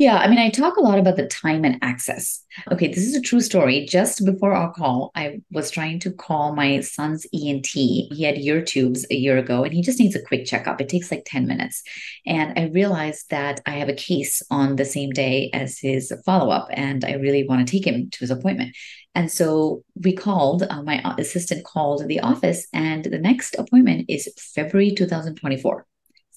Yeah, 0.00 0.16
I 0.16 0.28
mean, 0.28 0.38
I 0.38 0.48
talk 0.48 0.78
a 0.78 0.80
lot 0.80 0.98
about 0.98 1.16
the 1.16 1.26
time 1.26 1.62
and 1.62 1.76
access. 1.82 2.42
Okay, 2.72 2.88
this 2.88 3.04
is 3.04 3.14
a 3.14 3.20
true 3.20 3.42
story. 3.42 3.84
Just 3.84 4.24
before 4.24 4.54
our 4.54 4.72
call, 4.72 5.10
I 5.14 5.42
was 5.50 5.70
trying 5.70 5.98
to 5.98 6.10
call 6.10 6.54
my 6.54 6.80
son's 6.80 7.26
ENT. 7.34 7.66
He 7.66 8.22
had 8.22 8.38
ear 8.38 8.62
tubes 8.62 9.04
a 9.10 9.14
year 9.14 9.36
ago 9.36 9.62
and 9.62 9.74
he 9.74 9.82
just 9.82 10.00
needs 10.00 10.16
a 10.16 10.22
quick 10.22 10.46
checkup. 10.46 10.80
It 10.80 10.88
takes 10.88 11.10
like 11.10 11.24
10 11.26 11.46
minutes. 11.46 11.82
And 12.24 12.58
I 12.58 12.68
realized 12.68 13.28
that 13.28 13.60
I 13.66 13.72
have 13.72 13.90
a 13.90 13.94
case 13.94 14.40
on 14.50 14.76
the 14.76 14.86
same 14.86 15.10
day 15.10 15.50
as 15.52 15.78
his 15.78 16.10
follow 16.24 16.50
up, 16.50 16.68
and 16.70 17.04
I 17.04 17.16
really 17.16 17.46
want 17.46 17.68
to 17.68 17.70
take 17.70 17.86
him 17.86 18.08
to 18.08 18.18
his 18.20 18.30
appointment. 18.30 18.74
And 19.14 19.30
so 19.30 19.84
we 20.02 20.14
called, 20.14 20.62
uh, 20.62 20.82
my 20.82 21.02
assistant 21.18 21.66
called 21.66 22.08
the 22.08 22.20
office, 22.20 22.66
and 22.72 23.04
the 23.04 23.18
next 23.18 23.54
appointment 23.58 24.06
is 24.08 24.32
February 24.54 24.92
2024. 24.92 25.86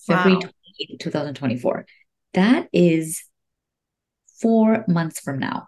February 0.06 0.34
wow. 0.34 0.50
2024. 1.00 1.86
That 2.34 2.68
is 2.74 3.24
four 4.44 4.86
months 4.88 5.20
from 5.20 5.40
now. 5.40 5.68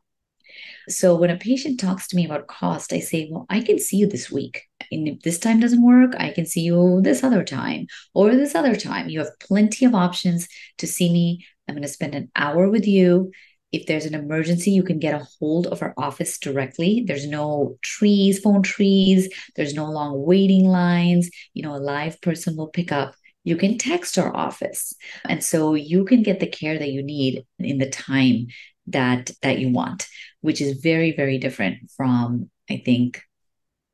So 0.87 1.15
when 1.15 1.31
a 1.31 1.37
patient 1.37 1.79
talks 1.79 2.07
to 2.09 2.15
me 2.15 2.25
about 2.25 2.47
cost, 2.47 2.93
I 2.93 2.99
say, 2.99 3.27
well, 3.31 3.47
I 3.49 3.61
can 3.61 3.79
see 3.79 3.97
you 3.97 4.07
this 4.07 4.31
week. 4.31 4.61
And 4.91 5.07
if 5.07 5.21
this 5.21 5.39
time 5.39 5.59
doesn't 5.59 5.83
work, 5.83 6.13
I 6.17 6.29
can 6.29 6.45
see 6.45 6.61
you 6.61 7.01
this 7.01 7.23
other 7.23 7.43
time 7.43 7.87
or 8.13 8.35
this 8.35 8.53
other 8.53 8.75
time. 8.75 9.09
You 9.09 9.19
have 9.19 9.39
plenty 9.39 9.85
of 9.85 9.95
options 9.95 10.47
to 10.77 10.85
see 10.85 11.11
me. 11.11 11.45
I'm 11.67 11.73
going 11.75 11.81
to 11.81 11.87
spend 11.87 12.13
an 12.13 12.29
hour 12.35 12.69
with 12.69 12.85
you. 12.85 13.31
If 13.71 13.87
there's 13.87 14.05
an 14.05 14.13
emergency, 14.13 14.71
you 14.71 14.83
can 14.83 14.99
get 14.99 15.19
a 15.19 15.27
hold 15.39 15.67
of 15.67 15.81
our 15.81 15.93
office 15.97 16.37
directly. 16.37 17.03
There's 17.05 17.27
no 17.27 17.77
trees, 17.81 18.39
phone 18.39 18.61
trees. 18.61 19.27
There's 19.55 19.73
no 19.73 19.89
long 19.89 20.23
waiting 20.23 20.65
lines. 20.65 21.29
You 21.53 21.63
know, 21.63 21.75
a 21.75 21.77
live 21.77 22.21
person 22.21 22.55
will 22.55 22.69
pick 22.69 22.91
up 22.91 23.15
you 23.45 23.55
can 23.55 23.77
text 23.77 24.17
our 24.17 24.35
office. 24.35 24.93
And 25.23 25.41
so 25.41 25.73
you 25.73 26.03
can 26.03 26.21
get 26.21 26.41
the 26.41 26.47
care 26.47 26.77
that 26.77 26.91
you 26.91 27.01
need 27.01 27.45
in 27.59 27.77
the 27.77 27.89
time 27.89 28.47
that 28.87 29.31
that 29.41 29.57
you 29.57 29.71
want 29.71 30.07
which 30.41 30.61
is 30.61 30.77
very 30.77 31.11
very 31.11 31.39
different 31.39 31.89
from 31.89 32.51
i 32.69 32.79
think 32.85 33.19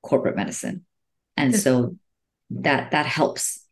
corporate 0.01 0.35
medicine. 0.35 0.85
And 1.37 1.55
so 1.55 1.97
that 2.51 2.91
that 2.91 3.05
helps. 3.05 3.65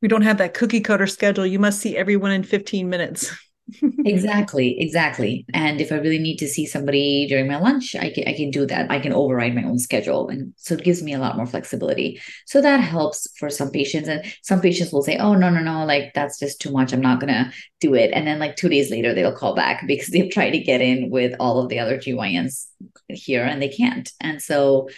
We 0.00 0.08
don't 0.08 0.22
have 0.22 0.38
that 0.38 0.54
cookie 0.54 0.80
cutter 0.80 1.06
schedule. 1.06 1.46
You 1.46 1.58
must 1.58 1.80
see 1.80 1.96
everyone 1.96 2.32
in 2.32 2.42
15 2.42 2.88
minutes 2.88 3.30
exactly, 4.04 4.80
exactly. 4.80 5.46
And 5.54 5.80
if 5.80 5.92
I 5.92 5.96
really 5.96 6.18
need 6.18 6.36
to 6.38 6.48
see 6.48 6.66
somebody 6.66 7.26
during 7.28 7.46
my 7.46 7.58
lunch, 7.58 7.94
I 7.94 8.10
can 8.10 8.26
I 8.26 8.34
can 8.34 8.50
do 8.50 8.66
that. 8.66 8.90
I 8.90 8.98
can 8.98 9.12
override 9.12 9.54
my 9.54 9.62
own 9.62 9.78
schedule, 9.78 10.28
and 10.28 10.52
so 10.56 10.74
it 10.74 10.82
gives 10.82 11.02
me 11.02 11.14
a 11.14 11.18
lot 11.18 11.36
more 11.36 11.46
flexibility. 11.46 12.20
So 12.46 12.60
that 12.60 12.78
helps 12.78 13.28
for 13.38 13.48
some 13.50 13.70
patients, 13.70 14.08
and 14.08 14.24
some 14.42 14.60
patients 14.60 14.92
will 14.92 15.02
say, 15.02 15.16
"Oh 15.16 15.34
no, 15.34 15.48
no, 15.48 15.60
no, 15.60 15.84
like 15.86 16.12
that's 16.12 16.38
just 16.38 16.60
too 16.60 16.72
much. 16.72 16.92
I'm 16.92 17.00
not 17.00 17.20
gonna 17.20 17.52
do 17.80 17.94
it." 17.94 18.10
And 18.12 18.26
then 18.26 18.40
like 18.40 18.56
two 18.56 18.68
days 18.68 18.90
later, 18.90 19.14
they'll 19.14 19.36
call 19.36 19.54
back 19.54 19.84
because 19.86 20.08
they've 20.08 20.30
tried 20.30 20.50
to 20.50 20.58
get 20.58 20.80
in 20.80 21.08
with 21.10 21.34
all 21.38 21.60
of 21.60 21.68
the 21.68 21.78
other 21.78 21.98
GYNs 21.98 22.66
here, 23.08 23.44
and 23.44 23.62
they 23.62 23.68
can't. 23.68 24.10
And 24.20 24.42
so 24.42 24.88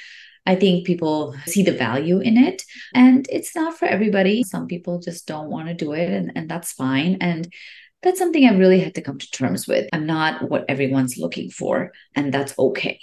I 0.47 0.57
think 0.57 0.87
people 0.87 1.35
see 1.47 1.63
the 1.63 1.73
value 1.73 2.19
in 2.19 2.37
it 2.37 2.63
and 2.95 3.27
it's 3.31 3.57
not 3.57 3.79
for 3.79 3.87
everybody. 3.87 4.43
Some 4.43 4.67
people 4.67 4.99
just 4.99 5.27
don't 5.27 5.49
want 5.49 5.69
to 5.69 5.75
do 5.75 5.93
it 5.93 6.11
and, 6.11 6.33
and 6.35 6.51
that's 6.51 6.73
fine. 6.73 7.17
And 7.23 7.51
that's 8.05 8.19
something 8.19 8.45
I 8.45 8.57
really 8.57 8.81
had 8.81 8.95
to 8.97 9.03
come 9.03 9.19
to 9.19 9.31
terms 9.31 9.67
with. 9.67 9.89
I'm 9.93 10.07
not 10.07 10.49
what 10.49 10.67
everyone's 10.69 11.17
looking 11.17 11.51
for, 11.51 11.93
and 12.15 12.33
that's 12.33 12.57
okay. 12.59 13.01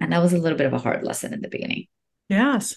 And 0.00 0.12
that 0.12 0.22
was 0.22 0.32
a 0.32 0.38
little 0.38 0.56
bit 0.56 0.66
of 0.66 0.72
a 0.72 0.78
hard 0.78 1.04
lesson 1.04 1.34
in 1.34 1.42
the 1.42 1.48
beginning. 1.48 1.86
Yes. 2.30 2.76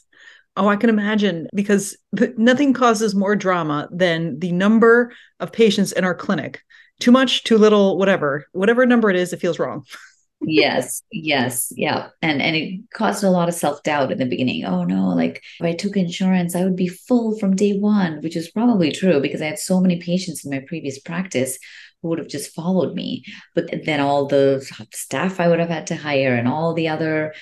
Oh, 0.58 0.68
I 0.68 0.76
can 0.76 0.90
imagine 0.90 1.48
because 1.56 1.98
nothing 2.38 2.74
causes 2.74 3.16
more 3.16 3.36
drama 3.36 3.88
than 3.92 4.40
the 4.40 4.52
number 4.52 5.14
of 5.40 5.54
patients 5.54 5.94
in 5.94 6.04
our 6.04 6.14
clinic. 6.14 6.62
Too 7.00 7.12
much, 7.12 7.44
too 7.44 7.58
little, 7.58 7.98
whatever. 7.98 8.46
Whatever 8.52 8.86
number 8.86 9.10
it 9.10 9.16
is, 9.16 9.34
it 9.34 9.40
feels 9.40 9.58
wrong. 9.58 9.86
yes 10.46 11.02
yes 11.12 11.72
yeah 11.76 12.10
and 12.22 12.42
and 12.42 12.56
it 12.56 12.82
caused 12.94 13.24
a 13.24 13.30
lot 13.30 13.48
of 13.48 13.56
self-doubt 13.56 14.12
in 14.12 14.18
the 14.18 14.26
beginning. 14.26 14.66
Oh 14.66 14.84
no 14.84 15.10
like 15.10 15.42
if 15.60 15.66
i 15.66 15.74
took 15.74 15.98
insurance 15.98 16.56
i 16.56 16.64
would 16.64 16.76
be 16.76 16.88
full 16.88 17.38
from 17.40 17.56
day 17.56 17.78
one 17.78 18.22
which 18.22 18.36
is 18.36 18.52
probably 18.52 18.92
true 18.92 19.20
because 19.22 19.42
i 19.42 19.46
had 19.46 19.60
so 19.60 19.80
many 19.80 20.00
patients 20.00 20.46
in 20.46 20.52
my 20.52 20.64
previous 20.68 21.00
practice 21.00 21.58
who 22.02 22.10
would 22.10 22.20
have 22.20 22.28
just 22.28 22.54
followed 22.54 22.94
me. 22.96 23.24
But 23.56 23.86
then 23.86 24.02
all 24.02 24.28
the 24.28 24.62
staff 24.94 25.40
i 25.40 25.48
would 25.48 25.60
have 25.60 25.70
had 25.70 25.88
to 25.88 25.96
hire 25.96 26.36
and 26.36 26.48
all 26.48 26.74
the 26.74 26.90
other 26.90 27.34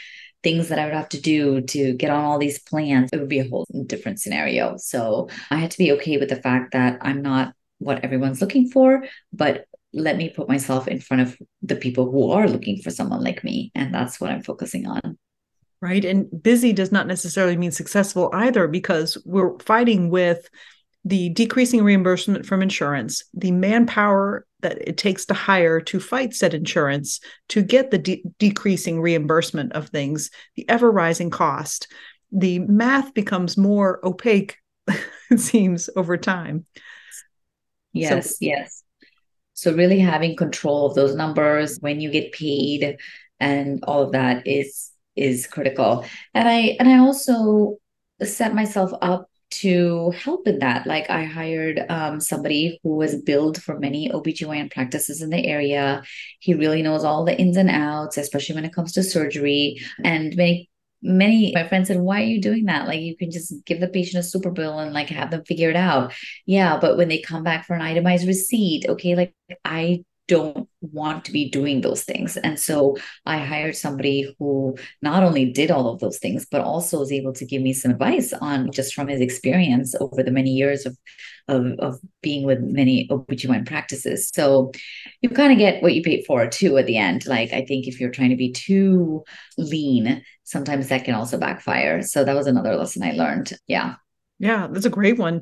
things 0.43 0.69
that 0.69 0.79
I 0.79 0.85
would 0.85 0.93
have 0.93 1.09
to 1.09 1.21
do 1.21 1.61
to 1.61 1.93
get 1.93 2.09
on 2.09 2.23
all 2.23 2.39
these 2.39 2.59
plans, 2.59 3.11
it 3.13 3.19
would 3.19 3.29
be 3.29 3.39
a 3.39 3.47
whole 3.47 3.67
different 3.85 4.19
scenario. 4.19 4.75
So 4.77 5.29
I 5.51 5.57
had 5.57 5.71
to 5.71 5.77
be 5.77 5.91
okay 5.93 6.17
with 6.17 6.29
the 6.29 6.35
fact 6.35 6.73
that 6.73 6.97
I'm 7.01 7.21
not 7.21 7.53
what 7.77 8.03
everyone's 8.03 8.41
looking 8.41 8.69
for, 8.69 9.03
but 9.33 9.65
let 9.93 10.17
me 10.17 10.29
put 10.29 10.47
myself 10.47 10.87
in 10.87 10.99
front 10.99 11.21
of 11.21 11.37
the 11.61 11.75
people 11.75 12.09
who 12.09 12.31
are 12.31 12.47
looking 12.47 12.81
for 12.81 12.91
someone 12.91 13.23
like 13.23 13.43
me. 13.43 13.71
And 13.75 13.93
that's 13.93 14.19
what 14.19 14.31
I'm 14.31 14.43
focusing 14.43 14.87
on. 14.87 15.17
Right. 15.81 16.05
And 16.05 16.29
busy 16.43 16.73
does 16.73 16.91
not 16.91 17.07
necessarily 17.07 17.57
mean 17.57 17.71
successful 17.71 18.29
either, 18.33 18.67
because 18.67 19.17
we're 19.25 19.57
fighting 19.59 20.09
with 20.09 20.47
the 21.03 21.29
decreasing 21.29 21.83
reimbursement 21.83 22.45
from 22.45 22.61
insurance, 22.61 23.23
the 23.33 23.51
manpower 23.51 24.45
that 24.59 24.77
it 24.87 24.97
takes 24.97 25.25
to 25.25 25.33
hire 25.33 25.81
to 25.81 25.99
fight 25.99 26.35
said 26.35 26.53
insurance, 26.53 27.19
to 27.49 27.63
get 27.63 27.89
the 27.89 27.97
de- 27.97 28.23
decreasing 28.37 29.01
reimbursement 29.01 29.73
of 29.73 29.89
things, 29.89 30.29
the 30.55 30.69
ever 30.69 30.91
rising 30.91 31.31
cost. 31.31 31.91
The 32.31 32.59
math 32.59 33.15
becomes 33.15 33.57
more 33.57 33.99
opaque, 34.05 34.57
it 35.31 35.39
seems, 35.39 35.89
over 35.95 36.15
time. 36.17 36.65
Yes, 37.91 38.29
so, 38.29 38.35
yes. 38.41 38.83
So 39.53 39.73
really 39.73 39.99
having 39.99 40.35
control 40.35 40.85
of 40.85 40.95
those 40.95 41.15
numbers 41.15 41.77
when 41.81 41.99
you 41.99 42.09
get 42.11 42.31
paid 42.31 42.97
and 43.39 43.83
all 43.83 44.03
of 44.03 44.13
that 44.13 44.47
is 44.47 44.91
is 45.15 45.47
critical. 45.47 46.05
And 46.33 46.47
I 46.47 46.77
and 46.79 46.87
I 46.87 46.99
also 46.99 47.77
set 48.23 48.53
myself 48.53 48.91
up 49.01 49.27
to 49.51 50.11
help 50.11 50.47
in 50.47 50.59
that. 50.59 50.87
Like 50.87 51.09
I 51.09 51.25
hired 51.25 51.83
um, 51.89 52.19
somebody 52.21 52.79
who 52.83 52.95
was 52.95 53.21
billed 53.21 53.61
for 53.61 53.77
many 53.77 54.09
OBGYN 54.09 54.71
practices 54.71 55.21
in 55.21 55.29
the 55.29 55.45
area. 55.45 56.03
He 56.39 56.53
really 56.53 56.81
knows 56.81 57.03
all 57.03 57.25
the 57.25 57.37
ins 57.37 57.57
and 57.57 57.69
outs, 57.69 58.17
especially 58.17 58.55
when 58.55 58.65
it 58.65 58.73
comes 58.73 58.93
to 58.93 59.03
surgery. 59.03 59.81
And 60.03 60.35
many 60.35 60.69
many 61.01 61.51
my 61.53 61.67
friends 61.67 61.87
said 61.87 61.99
why 61.99 62.21
are 62.21 62.25
you 62.25 62.41
doing 62.41 62.65
that? 62.65 62.87
Like 62.87 63.01
you 63.01 63.17
can 63.17 63.31
just 63.31 63.53
give 63.65 63.79
the 63.79 63.87
patient 63.87 64.23
a 64.23 64.27
super 64.27 64.51
bill 64.51 64.79
and 64.79 64.93
like 64.93 65.09
have 65.09 65.31
them 65.31 65.43
figure 65.45 65.69
it 65.69 65.75
out. 65.75 66.13
Yeah 66.45 66.79
but 66.79 66.97
when 66.97 67.07
they 67.09 67.19
come 67.19 67.43
back 67.43 67.65
for 67.65 67.75
an 67.75 67.81
itemized 67.81 68.27
receipt 68.27 68.85
okay 68.87 69.15
like 69.15 69.33
i 69.65 70.03
don't 70.31 70.69
want 70.79 71.25
to 71.25 71.31
be 71.33 71.49
doing 71.49 71.81
those 71.81 72.03
things. 72.03 72.37
And 72.37 72.57
so 72.57 72.95
I 73.25 73.37
hired 73.37 73.75
somebody 73.75 74.33
who 74.39 74.77
not 75.01 75.23
only 75.23 75.51
did 75.51 75.69
all 75.71 75.89
of 75.89 75.99
those 75.99 76.19
things, 76.19 76.47
but 76.49 76.61
also 76.61 76.99
was 76.99 77.11
able 77.11 77.33
to 77.33 77.45
give 77.45 77.61
me 77.61 77.73
some 77.73 77.91
advice 77.91 78.31
on 78.31 78.71
just 78.71 78.93
from 78.93 79.09
his 79.09 79.19
experience 79.19 79.93
over 79.99 80.23
the 80.23 80.31
many 80.31 80.51
years 80.51 80.85
of, 80.85 80.97
of, 81.49 81.65
of 81.79 81.99
being 82.21 82.45
with 82.45 82.61
many 82.61 83.09
OBGYN 83.09 83.67
practices. 83.67 84.31
So 84.33 84.71
you 85.21 85.27
kind 85.27 85.51
of 85.51 85.59
get 85.59 85.83
what 85.83 85.95
you 85.95 86.01
paid 86.01 86.23
for 86.25 86.47
too 86.47 86.77
at 86.77 86.85
the 86.85 86.95
end. 86.95 87.27
Like 87.27 87.51
I 87.51 87.65
think 87.65 87.87
if 87.87 87.99
you're 87.99 88.09
trying 88.09 88.29
to 88.29 88.37
be 88.37 88.53
too 88.53 89.25
lean, 89.57 90.23
sometimes 90.45 90.87
that 90.87 91.03
can 91.03 91.13
also 91.13 91.37
backfire. 91.37 92.03
So 92.03 92.23
that 92.23 92.37
was 92.37 92.47
another 92.47 92.77
lesson 92.77 93.03
I 93.03 93.11
learned. 93.11 93.51
Yeah. 93.67 93.95
Yeah, 94.39 94.69
that's 94.71 94.85
a 94.85 94.89
great 94.89 95.19
one. 95.19 95.41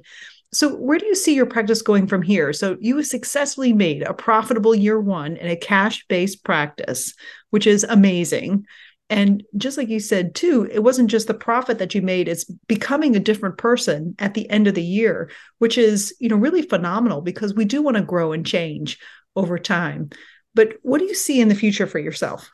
So, 0.51 0.75
where 0.75 0.97
do 0.97 1.05
you 1.05 1.15
see 1.15 1.35
your 1.35 1.45
practice 1.45 1.81
going 1.81 2.07
from 2.07 2.21
here? 2.21 2.53
So, 2.53 2.77
you 2.79 3.03
successfully 3.03 3.73
made 3.73 4.01
a 4.01 4.13
profitable 4.13 4.73
year 4.73 4.99
one 4.99 5.37
in 5.37 5.47
a 5.47 5.55
cash 5.55 6.05
based 6.07 6.43
practice, 6.43 7.13
which 7.51 7.67
is 7.67 7.83
amazing. 7.83 8.65
And 9.11 9.43
just 9.57 9.77
like 9.77 9.89
you 9.89 9.99
said, 9.99 10.35
too, 10.35 10.69
it 10.71 10.83
wasn't 10.83 11.09
just 11.09 11.27
the 11.27 11.33
profit 11.33 11.79
that 11.79 11.95
you 11.95 12.01
made, 12.01 12.27
it's 12.27 12.45
becoming 12.67 13.15
a 13.15 13.19
different 13.19 13.57
person 13.57 14.15
at 14.19 14.35
the 14.35 14.47
end 14.49 14.67
of 14.67 14.75
the 14.75 14.83
year, 14.83 15.31
which 15.57 15.77
is, 15.79 16.15
you 16.19 16.29
know, 16.29 16.35
really 16.35 16.61
phenomenal 16.61 17.21
because 17.21 17.53
we 17.53 17.65
do 17.65 17.81
want 17.81 17.97
to 17.97 18.03
grow 18.03 18.33
and 18.33 18.45
change 18.45 18.99
over 19.35 19.57
time. 19.57 20.09
But 20.53 20.73
what 20.83 20.99
do 20.99 21.05
you 21.05 21.15
see 21.15 21.41
in 21.41 21.47
the 21.47 21.55
future 21.55 21.87
for 21.87 21.99
yourself? 21.99 22.51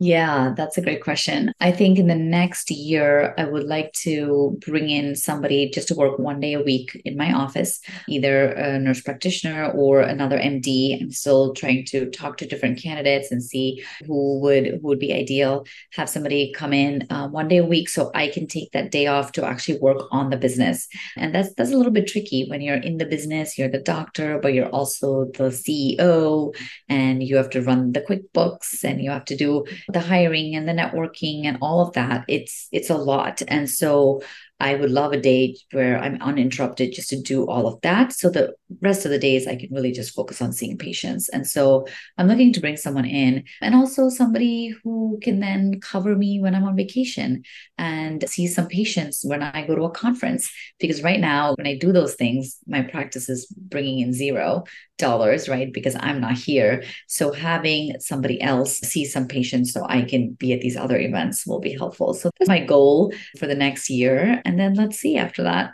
Yeah, 0.00 0.52
that's 0.56 0.76
a 0.76 0.82
great 0.82 1.04
question. 1.04 1.52
I 1.60 1.70
think 1.70 2.00
in 2.00 2.08
the 2.08 2.16
next 2.16 2.68
year, 2.68 3.32
I 3.38 3.44
would 3.44 3.62
like 3.62 3.92
to 4.02 4.58
bring 4.66 4.90
in 4.90 5.14
somebody 5.14 5.70
just 5.70 5.86
to 5.88 5.94
work 5.94 6.18
one 6.18 6.40
day 6.40 6.54
a 6.54 6.62
week 6.62 7.00
in 7.04 7.16
my 7.16 7.32
office, 7.32 7.80
either 8.08 8.48
a 8.48 8.78
nurse 8.80 9.00
practitioner 9.00 9.70
or 9.70 10.00
another 10.00 10.36
MD. 10.36 11.00
I'm 11.00 11.12
still 11.12 11.54
trying 11.54 11.84
to 11.86 12.10
talk 12.10 12.38
to 12.38 12.46
different 12.46 12.82
candidates 12.82 13.30
and 13.30 13.40
see 13.40 13.84
who 14.04 14.40
would 14.40 14.66
who 14.66 14.88
would 14.88 14.98
be 14.98 15.14
ideal. 15.14 15.64
Have 15.92 16.08
somebody 16.08 16.52
come 16.52 16.72
in 16.72 17.06
uh, 17.08 17.28
one 17.28 17.46
day 17.46 17.58
a 17.58 17.64
week 17.64 17.88
so 17.88 18.10
I 18.16 18.28
can 18.28 18.48
take 18.48 18.72
that 18.72 18.90
day 18.90 19.06
off 19.06 19.30
to 19.32 19.46
actually 19.46 19.78
work 19.78 20.08
on 20.10 20.28
the 20.30 20.36
business. 20.36 20.88
And 21.16 21.32
that's 21.32 21.54
that's 21.54 21.70
a 21.70 21.76
little 21.76 21.92
bit 21.92 22.08
tricky 22.08 22.46
when 22.48 22.62
you're 22.62 22.76
in 22.76 22.96
the 22.96 23.06
business. 23.06 23.56
You're 23.56 23.70
the 23.70 23.78
doctor, 23.78 24.40
but 24.40 24.54
you're 24.54 24.70
also 24.70 25.26
the 25.26 25.50
CEO, 25.50 26.52
and 26.88 27.22
you 27.22 27.36
have 27.36 27.50
to 27.50 27.62
run 27.62 27.92
the 27.92 28.00
QuickBooks, 28.00 28.82
and 28.82 29.00
you 29.00 29.10
have 29.10 29.24
to 29.26 29.36
do 29.36 29.64
the 29.94 30.00
hiring 30.00 30.54
and 30.54 30.68
the 30.68 30.72
networking 30.72 31.46
and 31.46 31.56
all 31.62 31.80
of 31.80 31.94
that 31.94 32.24
it's 32.28 32.68
it's 32.72 32.90
a 32.90 32.96
lot. 32.96 33.40
And 33.48 33.70
so 33.70 34.22
I 34.60 34.76
would 34.76 34.90
love 34.90 35.12
a 35.12 35.20
day 35.20 35.56
where 35.72 35.98
I'm 35.98 36.20
uninterrupted 36.22 36.92
just 36.92 37.10
to 37.10 37.20
do 37.20 37.46
all 37.46 37.66
of 37.66 37.80
that. 37.82 38.12
So 38.12 38.30
the 38.30 38.54
rest 38.80 39.04
of 39.04 39.10
the 39.10 39.18
days 39.18 39.46
I 39.46 39.56
can 39.56 39.68
really 39.72 39.92
just 39.92 40.14
focus 40.14 40.40
on 40.40 40.52
seeing 40.52 40.78
patients. 40.78 41.28
And 41.28 41.46
so 41.46 41.86
I'm 42.18 42.28
looking 42.28 42.52
to 42.52 42.60
bring 42.60 42.76
someone 42.76 43.04
in 43.04 43.44
and 43.60 43.74
also 43.74 44.08
somebody 44.08 44.74
who 44.82 45.18
can 45.22 45.40
then 45.40 45.80
cover 45.80 46.14
me 46.14 46.40
when 46.40 46.54
I'm 46.54 46.64
on 46.64 46.76
vacation 46.76 47.42
and 47.78 48.28
see 48.28 48.46
some 48.46 48.68
patients 48.68 49.24
when 49.24 49.42
I 49.42 49.66
go 49.66 49.74
to 49.74 49.82
a 49.82 49.90
conference. 49.90 50.50
Because 50.78 51.02
right 51.02 51.20
now, 51.20 51.54
when 51.54 51.66
I 51.66 51.76
do 51.76 51.92
those 51.92 52.14
things, 52.14 52.58
my 52.66 52.82
practice 52.82 53.28
is 53.28 53.46
bringing 53.46 54.00
in 54.00 54.12
zero 54.12 54.64
dollars, 54.98 55.48
right? 55.48 55.72
Because 55.72 55.96
I'm 55.98 56.20
not 56.20 56.38
here. 56.38 56.84
So 57.08 57.32
having 57.32 57.98
somebody 57.98 58.40
else 58.40 58.78
see 58.78 59.04
some 59.04 59.26
patients 59.26 59.72
so 59.72 59.84
I 59.88 60.02
can 60.02 60.32
be 60.32 60.52
at 60.52 60.60
these 60.60 60.76
other 60.76 60.98
events 60.98 61.46
will 61.46 61.60
be 61.60 61.72
helpful. 61.72 62.14
So 62.14 62.30
that's 62.38 62.48
my 62.48 62.64
goal 62.64 63.12
for 63.38 63.46
the 63.46 63.56
next 63.56 63.90
year 63.90 64.40
and 64.44 64.58
then 64.58 64.74
let's 64.74 64.98
see 64.98 65.16
after 65.16 65.44
that. 65.44 65.72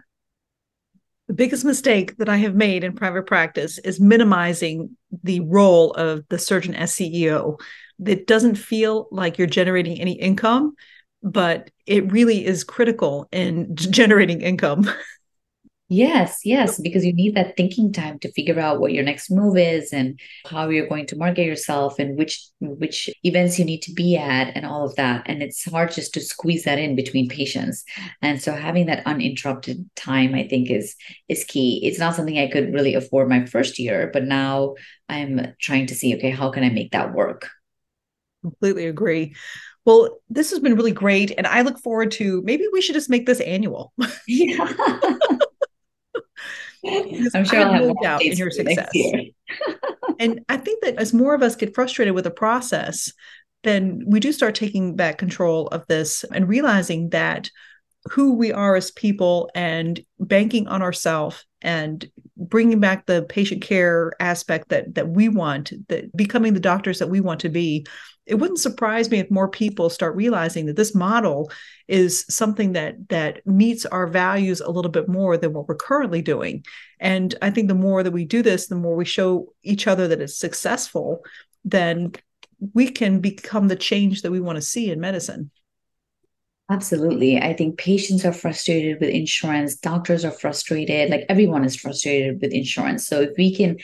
The 1.28 1.34
biggest 1.34 1.64
mistake 1.64 2.16
that 2.16 2.28
I 2.28 2.38
have 2.38 2.56
made 2.56 2.82
in 2.82 2.94
private 2.94 3.26
practice 3.26 3.78
is 3.78 4.00
minimizing 4.00 4.96
the 5.22 5.40
role 5.40 5.92
of 5.92 6.24
the 6.28 6.38
surgeon 6.38 6.74
as 6.74 6.92
CEO. 6.92 7.60
It 8.04 8.26
doesn't 8.26 8.56
feel 8.56 9.06
like 9.12 9.38
you're 9.38 9.46
generating 9.46 10.00
any 10.00 10.14
income, 10.14 10.74
but 11.22 11.70
it 11.86 12.10
really 12.10 12.44
is 12.44 12.64
critical 12.64 13.28
in 13.30 13.76
generating 13.76 14.40
income. 14.40 14.90
Yes, 15.92 16.42
yes, 16.44 16.78
because 16.78 17.04
you 17.04 17.12
need 17.12 17.34
that 17.34 17.56
thinking 17.56 17.92
time 17.92 18.20
to 18.20 18.30
figure 18.30 18.60
out 18.60 18.78
what 18.78 18.92
your 18.92 19.02
next 19.02 19.28
move 19.28 19.56
is 19.58 19.92
and 19.92 20.20
how 20.46 20.68
you're 20.68 20.86
going 20.86 21.06
to 21.06 21.16
market 21.16 21.42
yourself 21.42 21.98
and 21.98 22.16
which 22.16 22.46
which 22.60 23.10
events 23.24 23.58
you 23.58 23.64
need 23.64 23.82
to 23.82 23.92
be 23.92 24.16
at 24.16 24.52
and 24.54 24.64
all 24.64 24.84
of 24.86 24.94
that. 24.94 25.24
And 25.26 25.42
it's 25.42 25.68
hard 25.68 25.90
just 25.90 26.14
to 26.14 26.20
squeeze 26.20 26.62
that 26.62 26.78
in 26.78 26.94
between 26.94 27.28
patients. 27.28 27.82
And 28.22 28.40
so 28.40 28.52
having 28.52 28.86
that 28.86 29.04
uninterrupted 29.04 29.90
time, 29.96 30.32
I 30.32 30.46
think, 30.46 30.70
is 30.70 30.94
is 31.28 31.42
key. 31.42 31.80
It's 31.84 31.98
not 31.98 32.14
something 32.14 32.38
I 32.38 32.46
could 32.46 32.72
really 32.72 32.94
afford 32.94 33.28
my 33.28 33.44
first 33.46 33.76
year, 33.80 34.10
but 34.12 34.22
now 34.22 34.76
I'm 35.08 35.54
trying 35.60 35.86
to 35.86 35.96
see, 35.96 36.14
okay, 36.14 36.30
how 36.30 36.50
can 36.52 36.62
I 36.62 36.70
make 36.70 36.92
that 36.92 37.12
work? 37.12 37.48
Completely 38.42 38.86
agree. 38.86 39.34
Well, 39.84 40.18
this 40.28 40.50
has 40.50 40.60
been 40.60 40.76
really 40.76 40.92
great. 40.92 41.32
And 41.36 41.46
I 41.48 41.62
look 41.62 41.80
forward 41.80 42.12
to 42.12 42.42
maybe 42.42 42.66
we 42.72 42.80
should 42.80 42.94
just 42.94 43.10
make 43.10 43.26
this 43.26 43.40
annual. 43.40 43.92
Yeah. 44.28 44.72
I'm 46.86 47.44
sure 47.44 47.60
I'll 47.60 47.72
have 47.72 47.82
no 47.82 47.94
doubt 48.02 48.22
in 48.22 48.36
your 48.36 48.50
success. 48.50 48.90
and 50.18 50.40
I 50.48 50.56
think 50.56 50.82
that 50.84 50.96
as 50.96 51.12
more 51.12 51.34
of 51.34 51.42
us 51.42 51.56
get 51.56 51.74
frustrated 51.74 52.14
with 52.14 52.24
the 52.24 52.30
process, 52.30 53.12
then 53.62 54.02
we 54.06 54.20
do 54.20 54.32
start 54.32 54.54
taking 54.54 54.96
back 54.96 55.18
control 55.18 55.68
of 55.68 55.86
this 55.86 56.24
and 56.32 56.48
realizing 56.48 57.10
that 57.10 57.50
who 58.10 58.34
we 58.34 58.52
are 58.52 58.76
as 58.76 58.90
people 58.90 59.50
and 59.54 60.00
banking 60.18 60.66
on 60.68 60.80
ourselves 60.80 61.44
and 61.60 62.08
bringing 62.36 62.80
back 62.80 63.04
the 63.04 63.22
patient 63.24 63.60
care 63.60 64.12
aspect 64.18 64.70
that 64.70 64.94
that 64.94 65.08
we 65.08 65.28
want 65.28 65.72
that 65.88 66.14
becoming 66.16 66.54
the 66.54 66.60
doctors 66.60 66.98
that 66.98 67.10
we 67.10 67.20
want 67.20 67.40
to 67.40 67.50
be 67.50 67.86
it 68.30 68.38
wouldn't 68.38 68.60
surprise 68.60 69.10
me 69.10 69.18
if 69.18 69.30
more 69.30 69.48
people 69.48 69.90
start 69.90 70.14
realizing 70.14 70.66
that 70.66 70.76
this 70.76 70.94
model 70.94 71.50
is 71.88 72.24
something 72.28 72.72
that 72.72 73.08
that 73.08 73.44
meets 73.46 73.84
our 73.86 74.06
values 74.06 74.60
a 74.60 74.70
little 74.70 74.90
bit 74.90 75.08
more 75.08 75.36
than 75.36 75.52
what 75.52 75.66
we're 75.68 75.74
currently 75.74 76.22
doing 76.22 76.64
and 77.00 77.34
i 77.42 77.50
think 77.50 77.68
the 77.68 77.74
more 77.74 78.02
that 78.02 78.12
we 78.12 78.24
do 78.24 78.42
this 78.42 78.68
the 78.68 78.74
more 78.76 78.94
we 78.94 79.04
show 79.04 79.52
each 79.62 79.86
other 79.86 80.06
that 80.08 80.20
it's 80.20 80.38
successful 80.38 81.22
then 81.64 82.12
we 82.74 82.88
can 82.88 83.20
become 83.20 83.68
the 83.68 83.76
change 83.76 84.22
that 84.22 84.30
we 84.30 84.40
want 84.40 84.56
to 84.56 84.62
see 84.62 84.90
in 84.90 85.00
medicine 85.00 85.50
Absolutely. 86.70 87.36
I 87.36 87.52
think 87.52 87.78
patients 87.78 88.24
are 88.24 88.32
frustrated 88.32 89.00
with 89.00 89.10
insurance, 89.10 89.74
doctors 89.74 90.24
are 90.24 90.30
frustrated, 90.30 91.10
like 91.10 91.26
everyone 91.28 91.64
is 91.64 91.74
frustrated 91.74 92.40
with 92.40 92.52
insurance. 92.52 93.08
So 93.08 93.22
if 93.22 93.30
we 93.36 93.52
can 93.52 93.78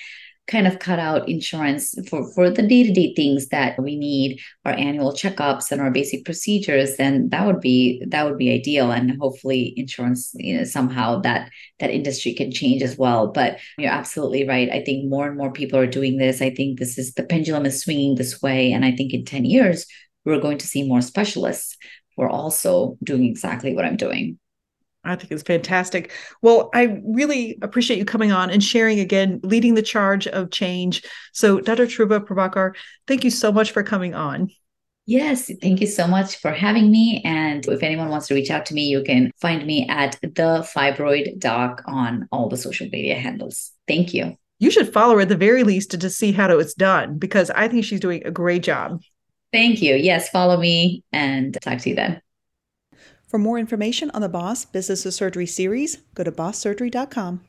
kind 0.46 0.66
of 0.66 0.78
cut 0.78 0.98
out 0.98 1.28
insurance 1.28 1.94
for, 2.08 2.32
for 2.32 2.48
the 2.50 2.62
day-to-day 2.62 3.14
things 3.14 3.48
that 3.48 3.80
we 3.82 3.96
need 3.96 4.40
our 4.64 4.72
annual 4.72 5.12
checkups 5.12 5.72
and 5.72 5.80
our 5.80 5.90
basic 5.90 6.24
procedures 6.24 6.96
then 6.96 7.28
that 7.30 7.44
would 7.44 7.60
be 7.60 8.02
that 8.08 8.24
would 8.24 8.38
be 8.38 8.52
ideal. 8.52 8.90
And 8.92 9.18
hopefully 9.20 9.74
insurance 9.76 10.32
you 10.34 10.58
know 10.58 10.64
somehow 10.64 11.20
that 11.20 11.50
that 11.80 11.90
industry 11.90 12.32
can 12.34 12.52
change 12.52 12.82
as 12.82 12.96
well. 12.96 13.28
But 13.28 13.58
you're 13.78 13.90
absolutely 13.90 14.46
right. 14.46 14.70
I 14.70 14.82
think 14.84 15.08
more 15.08 15.26
and 15.26 15.36
more 15.36 15.52
people 15.52 15.78
are 15.78 15.86
doing 15.86 16.18
this. 16.18 16.40
I 16.40 16.50
think 16.50 16.78
this 16.78 16.98
is 16.98 17.14
the 17.14 17.24
pendulum 17.24 17.66
is 17.66 17.82
swinging 17.82 18.14
this 18.14 18.40
way. 18.42 18.72
And 18.72 18.84
i 18.84 18.92
think 18.92 19.12
in 19.12 19.24
10 19.24 19.44
years 19.44 19.86
we're 20.24 20.40
going 20.40 20.58
to 20.58 20.66
see 20.66 20.86
more 20.86 21.00
specialists 21.00 21.76
who 22.16 22.22
are 22.22 22.28
also 22.28 22.96
doing 23.02 23.24
exactly 23.24 23.74
what 23.74 23.84
i'm 23.84 23.96
doing 23.96 24.38
I 25.06 25.16
think 25.16 25.32
it's 25.32 25.42
fantastic. 25.42 26.12
Well, 26.42 26.70
I 26.74 27.00
really 27.04 27.58
appreciate 27.62 27.98
you 27.98 28.04
coming 28.04 28.32
on 28.32 28.50
and 28.50 28.62
sharing 28.62 29.00
again, 29.00 29.40
leading 29.42 29.74
the 29.74 29.82
charge 29.82 30.26
of 30.26 30.50
change. 30.50 31.04
So, 31.32 31.60
Dr. 31.60 31.86
Cheruba 31.86 32.20
Prabakar, 32.20 32.74
thank 33.06 33.24
you 33.24 33.30
so 33.30 33.52
much 33.52 33.70
for 33.70 33.82
coming 33.82 34.14
on. 34.14 34.50
Yes, 35.08 35.50
thank 35.62 35.80
you 35.80 35.86
so 35.86 36.08
much 36.08 36.36
for 36.36 36.50
having 36.50 36.90
me. 36.90 37.22
And 37.24 37.64
if 37.68 37.84
anyone 37.84 38.08
wants 38.08 38.26
to 38.26 38.34
reach 38.34 38.50
out 38.50 38.66
to 38.66 38.74
me, 38.74 38.86
you 38.86 39.04
can 39.04 39.30
find 39.40 39.64
me 39.64 39.86
at 39.88 40.18
the 40.20 40.68
fibroid 40.74 41.38
doc 41.38 41.82
on 41.86 42.28
all 42.32 42.48
the 42.48 42.56
social 42.56 42.88
media 42.88 43.14
handles. 43.14 43.70
Thank 43.86 44.12
you. 44.12 44.36
You 44.58 44.70
should 44.72 44.92
follow 44.92 45.14
her 45.14 45.20
at 45.20 45.28
the 45.28 45.36
very 45.36 45.62
least 45.62 45.92
to, 45.92 45.98
to 45.98 46.10
see 46.10 46.32
how 46.32 46.50
it's 46.58 46.74
done 46.74 47.18
because 47.18 47.50
I 47.50 47.68
think 47.68 47.84
she's 47.84 48.00
doing 48.00 48.26
a 48.26 48.32
great 48.32 48.64
job. 48.64 49.00
Thank 49.52 49.80
you. 49.80 49.94
Yes, 49.94 50.28
follow 50.28 50.56
me 50.56 51.04
and 51.12 51.56
talk 51.62 51.78
to 51.78 51.90
you 51.90 51.94
then. 51.94 52.20
For 53.26 53.38
more 53.38 53.58
information 53.58 54.10
on 54.12 54.22
the 54.22 54.28
Boss 54.28 54.64
Business 54.64 55.04
of 55.04 55.14
Surgery 55.14 55.46
series, 55.46 55.98
go 56.14 56.22
to 56.22 56.30
bosssurgery.com. 56.30 57.40